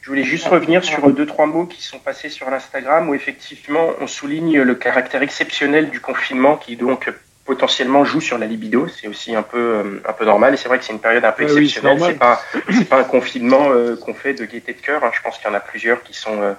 Je 0.05 0.11
voulais 0.11 0.23
juste 0.23 0.45
revenir 0.45 0.85
sur 0.85 1.09
deux, 1.09 1.25
trois 1.25 1.47
mots 1.47 1.65
qui 1.65 1.81
sont 1.81 1.97
passés 1.97 2.29
sur 2.29 2.47
l'Instagram 2.51 3.09
où 3.09 3.15
effectivement 3.15 3.89
on 3.99 4.05
souligne 4.05 4.61
le 4.61 4.75
caractère 4.75 5.23
exceptionnel 5.23 5.89
du 5.89 5.99
confinement 5.99 6.57
qui 6.57 6.75
donc 6.75 7.11
potentiellement 7.43 8.05
joue 8.05 8.21
sur 8.21 8.37
la 8.37 8.45
libido, 8.45 8.87
c'est 8.87 9.07
aussi 9.07 9.33
un 9.33 9.41
peu 9.41 9.57
euh, 9.57 10.03
un 10.07 10.13
peu 10.13 10.25
normal 10.25 10.53
et 10.53 10.57
c'est 10.57 10.67
vrai 10.67 10.77
que 10.77 10.85
c'est 10.85 10.93
une 10.93 10.99
période 10.99 11.25
un 11.25 11.31
peu 11.31 11.47
ah 11.49 11.51
exceptionnelle. 11.51 11.97
Oui, 11.99 12.09
c'est 12.09 12.19
pas 12.19 12.39
c'est 12.69 12.87
pas 12.87 12.99
un 12.99 13.03
confinement 13.03 13.71
euh, 13.71 13.95
qu'on 13.95 14.13
fait 14.13 14.35
de 14.35 14.45
gaieté 14.45 14.73
de 14.73 14.79
cœur. 14.79 15.03
Hein. 15.03 15.09
Je 15.11 15.23
pense 15.23 15.39
qu'il 15.39 15.47
y 15.47 15.49
en 15.49 15.55
a 15.55 15.59
plusieurs 15.59 16.03
qui 16.03 16.13
sont 16.13 16.39
euh, 16.39 16.53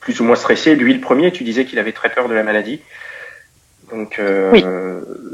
plus 0.00 0.18
ou 0.22 0.24
moins 0.24 0.36
stressés. 0.36 0.74
Lui 0.74 0.94
le 0.94 1.02
premier, 1.02 1.30
tu 1.30 1.44
disais 1.44 1.66
qu'il 1.66 1.78
avait 1.78 1.92
très 1.92 2.08
peur 2.08 2.26
de 2.26 2.32
la 2.32 2.42
maladie. 2.42 2.80
Donc 3.90 4.18
euh, 4.18 4.50
oui. 4.52 4.64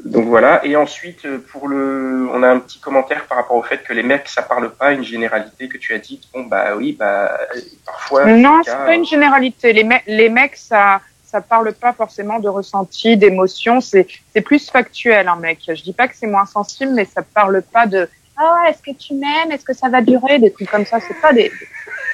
donc 0.04 0.26
voilà. 0.26 0.64
Et 0.64 0.76
ensuite 0.76 1.26
pour 1.48 1.68
le, 1.68 2.28
on 2.32 2.42
a 2.42 2.48
un 2.48 2.58
petit 2.58 2.78
commentaire 2.80 3.24
par 3.26 3.38
rapport 3.38 3.56
au 3.56 3.62
fait 3.62 3.82
que 3.82 3.92
les 3.92 4.02
mecs 4.02 4.28
ça 4.28 4.42
parle 4.42 4.70
pas, 4.70 4.92
une 4.92 5.04
généralité 5.04 5.68
que 5.68 5.78
tu 5.78 5.94
as 5.94 5.98
dit. 5.98 6.20
Bon 6.32 6.44
bah 6.44 6.76
oui 6.76 6.96
bah 6.98 7.38
parfois. 7.84 8.26
Non, 8.26 8.60
c'est 8.64 8.72
pas 8.72 8.94
une 8.94 9.06
généralité. 9.06 9.72
Les 9.72 9.84
mecs 9.84 10.04
les 10.06 10.28
mecs 10.28 10.56
ça 10.56 11.00
ça 11.24 11.40
parle 11.40 11.72
pas 11.72 11.92
forcément 11.92 12.38
de 12.38 12.48
ressenti, 12.48 13.16
d'émotion. 13.16 13.80
C'est 13.80 14.06
c'est 14.32 14.40
plus 14.40 14.70
factuel, 14.70 15.28
un 15.28 15.36
mec. 15.36 15.58
Je 15.66 15.82
dis 15.82 15.92
pas 15.92 16.08
que 16.08 16.14
c'est 16.16 16.26
moins 16.26 16.46
sensible, 16.46 16.92
mais 16.92 17.04
ça 17.04 17.22
parle 17.22 17.62
pas 17.62 17.86
de 17.86 18.08
ah 18.36 18.62
ouais, 18.62 18.70
est-ce 18.70 18.82
que 18.82 18.96
tu 18.96 19.14
m'aimes, 19.14 19.52
est-ce 19.52 19.64
que 19.64 19.74
ça 19.74 19.88
va 19.88 20.00
durer, 20.00 20.38
des 20.38 20.52
trucs 20.52 20.70
comme 20.70 20.84
ça. 20.84 20.98
C'est 21.00 21.20
pas 21.20 21.32
des 21.32 21.52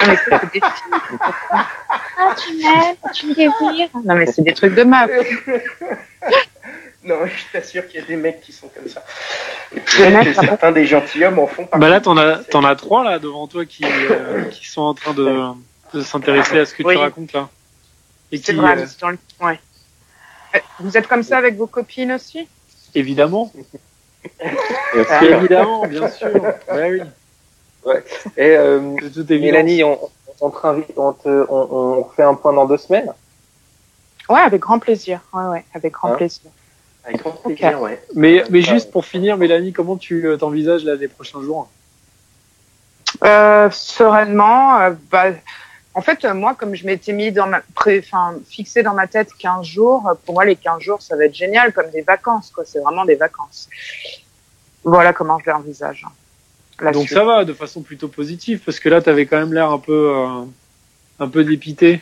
mais 0.07 0.17
c'est 0.17 0.53
des 0.53 0.61
ah 2.23 2.35
tu 2.37 2.55
m'aimes, 2.57 2.97
tu 3.15 3.27
me 3.27 3.35
désires. 3.35 3.89
Non 4.05 4.15
mais 4.15 4.27
c'est 4.27 4.43
des 4.43 4.55
trucs 4.55 4.75
de 4.75 4.85
meuf. 4.85 5.11
Non, 7.03 7.25
je 7.25 7.53
t'assure 7.53 7.87
qu'il 7.87 7.99
y 7.99 8.03
a 8.03 8.07
des 8.07 8.17
mecs 8.17 8.43
qui 8.43 8.53
sont 8.53 8.69
comme 8.69 8.87
ça. 8.87 9.03
Et 9.75 9.81
puis 9.81 10.03
que 10.03 10.35
certains 10.35 10.71
des 10.71 10.85
gentilshommes 10.85 11.39
en 11.39 11.47
font. 11.47 11.67
Bah 11.73 11.89
là, 11.89 12.01
t'en 12.01 12.17
as, 12.19 12.45
t'en 12.45 12.63
as 12.63 12.77
trois 12.77 13.05
là 13.05 13.19
devant 13.19 13.47
toi 13.47 13.65
qui, 13.65 13.85
euh, 13.87 14.45
qui 14.51 14.69
sont 14.69 14.83
en 14.83 14.93
train 14.93 15.15
de, 15.15 15.41
de 15.95 16.03
s'intéresser 16.03 16.59
à 16.59 16.67
ce 16.67 16.75
que 16.75 16.83
oui. 16.83 16.95
tu 16.95 17.01
racontes 17.01 17.33
là. 17.33 17.49
Et 18.33 18.39
qui, 18.39 18.53
vrai, 18.53 18.83
euh... 18.83 18.87
dans 19.01 19.09
le... 19.09 19.19
ouais. 19.41 19.59
Vous 20.79 20.99
êtes 20.99 21.07
comme 21.07 21.23
ça 21.23 21.39
avec 21.39 21.57
vos 21.57 21.67
copines 21.67 22.13
aussi? 22.13 22.47
Évidemment. 22.95 23.51
évidemment, 25.23 25.87
bien 25.87 26.09
sûr. 26.11 26.35
Ouais, 26.71 26.91
oui. 26.91 27.01
Ouais. 27.85 28.05
Et 28.37 28.57
euh, 28.57 28.81
Mélanie, 29.29 29.85
on, 29.85 29.99
on, 30.41 30.53
on, 30.53 31.15
on, 31.27 31.47
on, 31.49 32.05
fait 32.05 32.23
un 32.23 32.35
point 32.35 32.53
dans 32.53 32.67
deux 32.67 32.77
semaines? 32.77 33.13
Ouais, 34.29 34.41
avec 34.41 34.61
grand 34.61 34.79
plaisir. 34.79 35.21
Ouais, 35.33 35.45
ouais, 35.47 35.65
avec 35.75 35.93
grand 35.93 36.13
hein? 36.13 36.17
plaisir. 36.17 36.51
Avec 37.05 37.21
grand 37.23 37.33
plaisir, 37.33 37.69
okay. 37.69 37.75
ouais. 37.77 38.03
Mais, 38.15 38.45
mais 38.51 38.63
juste 38.63 38.91
pour 38.91 39.05
finir, 39.05 39.37
Mélanie, 39.37 39.73
comment 39.73 39.97
tu 39.97 40.27
euh, 40.27 40.37
t'envisages 40.37 40.85
là 40.85 40.95
les 40.95 41.09
prochains 41.09 41.43
jours? 41.43 41.69
Euh, 43.25 43.71
Sereinement, 43.71 44.81
euh, 44.81 44.91
bah, 45.11 45.33
en 45.95 46.03
fait, 46.03 46.25
moi, 46.25 46.55
comme 46.55 46.75
je 46.75 46.87
m'étais 46.87 47.13
mis 47.13 47.33
dans 47.33 47.47
ma, 47.47 47.61
pré, 47.75 48.05
enfin, 48.05 48.37
fixé 48.49 48.83
dans 48.83 48.95
ma 48.95 49.07
tête 49.07 49.31
15 49.37 49.67
jours, 49.67 50.13
pour 50.25 50.35
moi, 50.35 50.45
les 50.45 50.55
15 50.55 50.81
jours, 50.81 51.03
ça 51.03 51.17
va 51.17 51.25
être 51.25 51.35
génial, 51.35 51.73
comme 51.73 51.91
des 51.91 52.03
vacances, 52.03 52.51
quoi. 52.55 52.65
C'est 52.65 52.79
vraiment 52.79 53.05
des 53.05 53.17
vacances. 53.17 53.69
Voilà 54.85 55.13
comment 55.13 55.39
je 55.45 55.51
l'envisage. 55.51 56.07
Donc 56.93 57.07
suite. 57.07 57.19
ça 57.19 57.25
va, 57.25 57.45
de 57.45 57.53
façon 57.53 57.83
plutôt 57.83 58.09
positive, 58.09 58.61
parce 58.65 58.81
que 58.81 58.89
là, 58.89 59.03
tu 59.03 59.11
avais 59.11 59.27
quand 59.27 59.39
même 59.39 59.53
l'air 59.53 59.71
un 59.71 59.79
peu, 59.79 60.13
euh, 60.17 60.45
un 61.19 61.29
peu 61.29 61.45
dépité. 61.45 62.01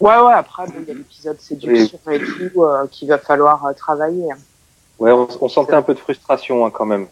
Ouais, 0.00 0.16
ouais, 0.18 0.32
après, 0.32 0.64
il 0.66 0.88
y 0.88 0.90
a 0.90 0.94
l'épisode 0.94 1.40
séduction 1.40 1.98
et 2.10 2.18
tout 2.18 2.62
euh, 2.62 2.86
qu'il 2.90 3.08
va 3.08 3.18
falloir 3.18 3.64
euh, 3.64 3.72
travailler. 3.72 4.30
Hein. 4.30 4.38
Ouais, 4.98 5.12
on, 5.12 5.28
on, 5.40 5.48
sentait 5.48 5.74
un 5.74 5.82
peu 5.82 5.94
de 5.94 5.98
frustration 5.98 6.66
hein, 6.66 6.70
quand 6.70 6.86
même. 6.86 7.06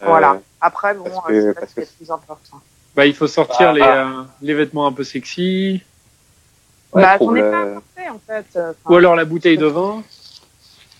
Voilà. 0.00 0.32
Euh, 0.32 0.38
après, 0.60 0.94
bon, 0.94 1.04
c'est 1.28 1.54
pas 1.54 1.66
ce 1.66 1.74
qui 1.74 1.80
est 1.80 1.96
plus 1.96 2.10
important. 2.10 2.60
Bah, 2.94 3.06
il 3.06 3.14
faut 3.14 3.26
sortir 3.26 3.70
ah, 3.70 3.72
les, 3.72 3.82
ah. 3.82 4.26
les 4.40 4.54
vêtements 4.54 4.86
un 4.86 4.92
peu 4.92 5.04
sexy. 5.04 5.82
Ouais, 6.92 7.02
bah, 7.02 7.16
j'en 7.18 7.34
ai 7.34 7.42
pas 7.42 7.62
apporté, 7.62 8.08
en 8.10 8.20
fait. 8.26 8.46
Enfin, 8.58 8.74
Ou 8.86 8.94
alors 8.94 9.16
la 9.16 9.24
bouteille 9.24 9.58
de 9.58 9.66
vin. 9.66 10.02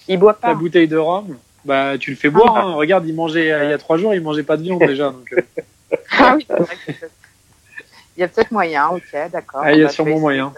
Il 0.09 0.19
boit 0.19 0.35
pas. 0.35 0.49
La 0.49 0.55
bouteille 0.55 0.89
de 0.89 0.97
rhum. 0.97 1.39
Bah, 1.65 1.97
tu 1.99 2.11
le 2.11 2.17
fais 2.17 2.31
boire. 2.31 2.55
Ah. 2.57 2.61
Hein. 2.61 2.75
Regarde, 2.75 3.07
il 3.07 3.15
mangeait, 3.15 3.47
il 3.47 3.71
y 3.71 3.73
a 3.73 3.79
trois 3.79 3.97
jours, 3.97 4.15
il 4.15 4.21
mangeait 4.21 4.43
pas 4.43 4.57
de 4.57 4.63
viande 4.63 4.81
déjà. 4.81 5.11
Donc, 5.11 5.35
ah 6.19 6.37
oui, 6.37 6.47
il 8.17 8.21
y 8.21 8.23
a 8.23 8.29
peut-être 8.29 8.53
moyen, 8.53 8.89
ok, 8.89 9.31
d'accord. 9.33 9.61
Ah, 9.65 9.73
il 9.73 9.81
y 9.81 9.85
a 9.85 9.89
sûrement 9.89 10.21
moyen. 10.21 10.53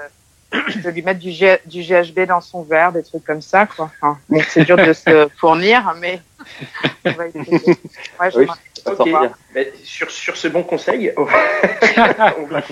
De, 0.52 0.82
de, 0.82 0.90
lui 0.90 1.02
mettre 1.02 1.20
du, 1.20 1.30
G, 1.30 1.58
du 1.64 1.82
GHB 1.82 2.26
dans 2.26 2.40
son 2.40 2.62
verre, 2.62 2.92
des 2.92 3.02
trucs 3.02 3.24
comme 3.24 3.42
ça, 3.42 3.66
quoi. 3.66 3.90
Enfin, 4.00 4.18
c'est 4.48 4.64
dur 4.64 4.76
de 4.76 4.92
se 4.92 5.28
fournir, 5.38 5.94
mais 5.98 6.20
on 7.04 7.12
va 7.12 7.26
essayer. 7.28 7.60
Ouais, 8.20 8.30
oui, 8.36 8.46
okay. 8.84 9.12
mais 9.54 9.72
sur, 9.82 10.10
sur 10.10 10.36
ce 10.36 10.48
bon 10.48 10.62
conseil, 10.62 11.12
on 11.16 11.24
va, 11.24 12.34
on 12.38 12.46
va 12.46 12.62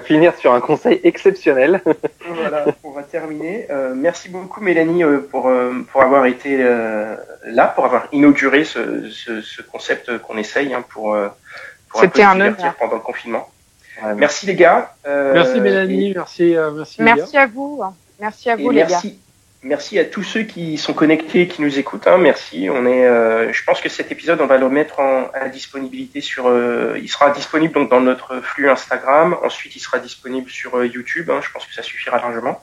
finir 0.00 0.34
sur 0.36 0.52
un 0.52 0.60
conseil 0.60 1.00
exceptionnel. 1.04 1.82
voilà, 2.26 2.66
on 2.82 2.90
va 3.14 3.20
terminer. 3.20 3.66
Euh, 3.70 3.94
merci 3.94 4.28
beaucoup 4.28 4.60
Mélanie 4.60 5.04
euh, 5.04 5.18
pour, 5.30 5.48
euh, 5.48 5.72
pour 5.90 6.02
avoir 6.02 6.26
été 6.26 6.56
euh, 6.60 7.16
là, 7.44 7.66
pour 7.66 7.84
avoir 7.84 8.08
inauguré 8.12 8.64
ce, 8.64 9.08
ce, 9.10 9.40
ce 9.40 9.62
concept 9.62 10.18
qu'on 10.18 10.36
essaye 10.36 10.74
hein, 10.74 10.84
pour 10.88 11.16
c'était 12.00 12.22
un 12.22 12.40
honneur. 12.40 12.74
pendant 12.78 12.94
le 12.94 13.00
confinement. 13.00 13.48
Ouais, 14.02 14.14
merci 14.14 14.46
les 14.46 14.56
gars. 14.56 14.94
Euh, 15.06 15.32
merci 15.32 15.60
Mélanie, 15.60 16.10
et... 16.10 16.14
merci, 16.14 16.56
euh, 16.56 16.72
merci. 16.72 17.02
Merci 17.02 17.36
à 17.36 17.46
vous. 17.46 17.82
Merci 18.20 18.50
à 18.50 18.56
vous 18.56 18.72
et 18.72 18.74
les 18.74 18.80
merci, 18.80 19.10
gars. 19.10 19.16
Merci 19.62 19.98
à 19.98 20.04
tous 20.04 20.22
ceux 20.22 20.42
qui 20.42 20.76
sont 20.76 20.92
connectés, 20.92 21.48
qui 21.48 21.62
nous 21.62 21.78
écoutent. 21.78 22.06
Hein. 22.06 22.18
Merci. 22.18 22.68
On 22.70 22.84
est. 22.84 23.06
Euh, 23.06 23.50
je 23.52 23.64
pense 23.64 23.80
que 23.80 23.88
cet 23.88 24.12
épisode, 24.12 24.40
on 24.42 24.46
va 24.46 24.58
le 24.58 24.68
mettre 24.68 25.00
en, 25.00 25.28
à 25.32 25.48
disponibilité 25.48 26.20
sur. 26.20 26.48
Euh, 26.48 26.98
il 27.00 27.08
sera 27.08 27.30
disponible 27.30 27.72
donc 27.72 27.88
dans 27.90 28.00
notre 28.00 28.40
flux 28.40 28.68
Instagram. 28.68 29.36
Ensuite, 29.42 29.74
il 29.76 29.80
sera 29.80 30.00
disponible 30.00 30.50
sur 30.50 30.76
euh, 30.76 30.86
YouTube. 30.86 31.30
Hein. 31.30 31.40
Je 31.42 31.50
pense 31.50 31.64
que 31.64 31.72
ça 31.72 31.82
suffira 31.82 32.18
largement. 32.18 32.60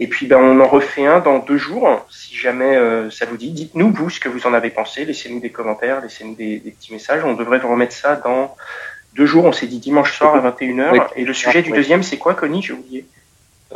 Et 0.00 0.06
puis, 0.06 0.26
ben, 0.26 0.38
on 0.38 0.60
en 0.60 0.68
refait 0.68 1.06
un 1.06 1.20
dans 1.20 1.38
deux 1.38 1.56
jours. 1.56 2.06
Si 2.08 2.36
jamais 2.36 2.76
euh, 2.76 3.10
ça 3.10 3.26
vous 3.26 3.36
dit, 3.36 3.50
dites-nous 3.50 3.92
vous 3.92 4.10
ce 4.10 4.20
que 4.20 4.28
vous 4.28 4.46
en 4.46 4.54
avez 4.54 4.70
pensé. 4.70 5.04
Laissez-nous 5.04 5.40
des 5.40 5.50
commentaires, 5.50 6.00
laissez-nous 6.00 6.34
des, 6.34 6.58
des, 6.58 6.70
petits 6.70 6.92
messages. 6.92 7.24
On 7.24 7.34
devrait 7.34 7.58
vous 7.58 7.68
remettre 7.68 7.94
ça 7.94 8.16
dans 8.16 8.54
deux 9.14 9.26
jours. 9.26 9.44
On 9.44 9.52
s'est 9.52 9.66
dit 9.66 9.78
dimanche 9.78 10.16
soir 10.16 10.34
à 10.34 10.50
21h. 10.50 10.92
Oui. 10.92 10.98
Et 11.16 11.24
le 11.24 11.32
sujet 11.32 11.62
du 11.62 11.72
deuxième, 11.72 12.02
c'est 12.02 12.18
quoi, 12.18 12.34
Connie? 12.34 12.62
J'ai 12.62 12.74
oublié. 12.74 13.04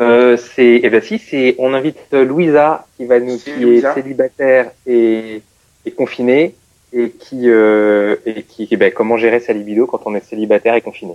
Euh, 0.00 0.36
c'est, 0.36 0.80
eh 0.82 0.88
ben 0.88 1.02
si, 1.02 1.18
c'est, 1.18 1.54
on 1.58 1.74
invite 1.74 2.12
Louisa 2.12 2.86
qui 2.96 3.04
va 3.04 3.20
nous, 3.20 3.36
qui 3.36 3.52
Louisa. 3.56 3.90
est 3.90 3.94
célibataire 3.94 4.70
et, 4.86 5.42
et 5.84 5.90
confinée 5.90 6.54
et 6.92 7.10
qui, 7.10 7.48
euh, 7.48 8.16
et 8.26 8.42
qui, 8.42 8.68
eh 8.70 8.76
ben, 8.76 8.92
comment 8.92 9.16
gérer 9.16 9.40
sa 9.40 9.52
libido 9.52 9.86
quand 9.86 10.02
on 10.06 10.14
est 10.14 10.24
célibataire 10.24 10.74
et 10.74 10.80
confiné. 10.80 11.14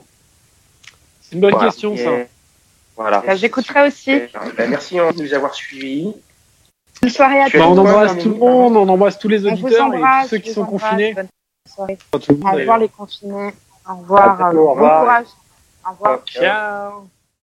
C'est 1.22 1.36
une 1.36 1.42
bonne 1.42 1.52
voilà. 1.52 1.68
question, 1.68 1.96
ça. 1.98 2.12
Voilà. 2.98 3.24
Bah, 3.26 3.36
J'écouterai 3.36 3.88
aussi. 3.88 4.20
Bah, 4.34 4.68
merci 4.68 4.96
de 4.96 5.22
nous 5.22 5.34
avoir 5.34 5.54
suivis. 5.54 6.14
Bonne 7.02 7.12
soirée 7.12 7.42
à 7.42 7.50
tous. 7.50 7.60
Bah, 7.60 7.68
on 7.70 7.78
embrasse 7.78 8.18
tout 8.18 8.30
le 8.30 8.36
monde, 8.36 8.76
on 8.76 8.90
embrasse 8.90 9.20
tous 9.20 9.28
les 9.28 9.46
auditeurs 9.46 9.86
embrasse, 9.86 10.26
et 10.26 10.28
tous 10.28 10.30
ceux 10.30 10.38
qui 10.40 10.52
sont 10.52 10.66
confinés. 10.66 11.16
Au 11.78 11.86
revoir 11.86 12.80
les 12.80 12.90
confinés. 12.90 13.54
Au 13.88 13.96
revoir. 13.98 14.40
Au 14.40 14.72
revoir. 14.72 14.76
Bon 14.76 15.06
courage. 15.06 15.28
Au 15.86 15.92
revoir. 15.92 16.20
Ciao. 16.26 17.08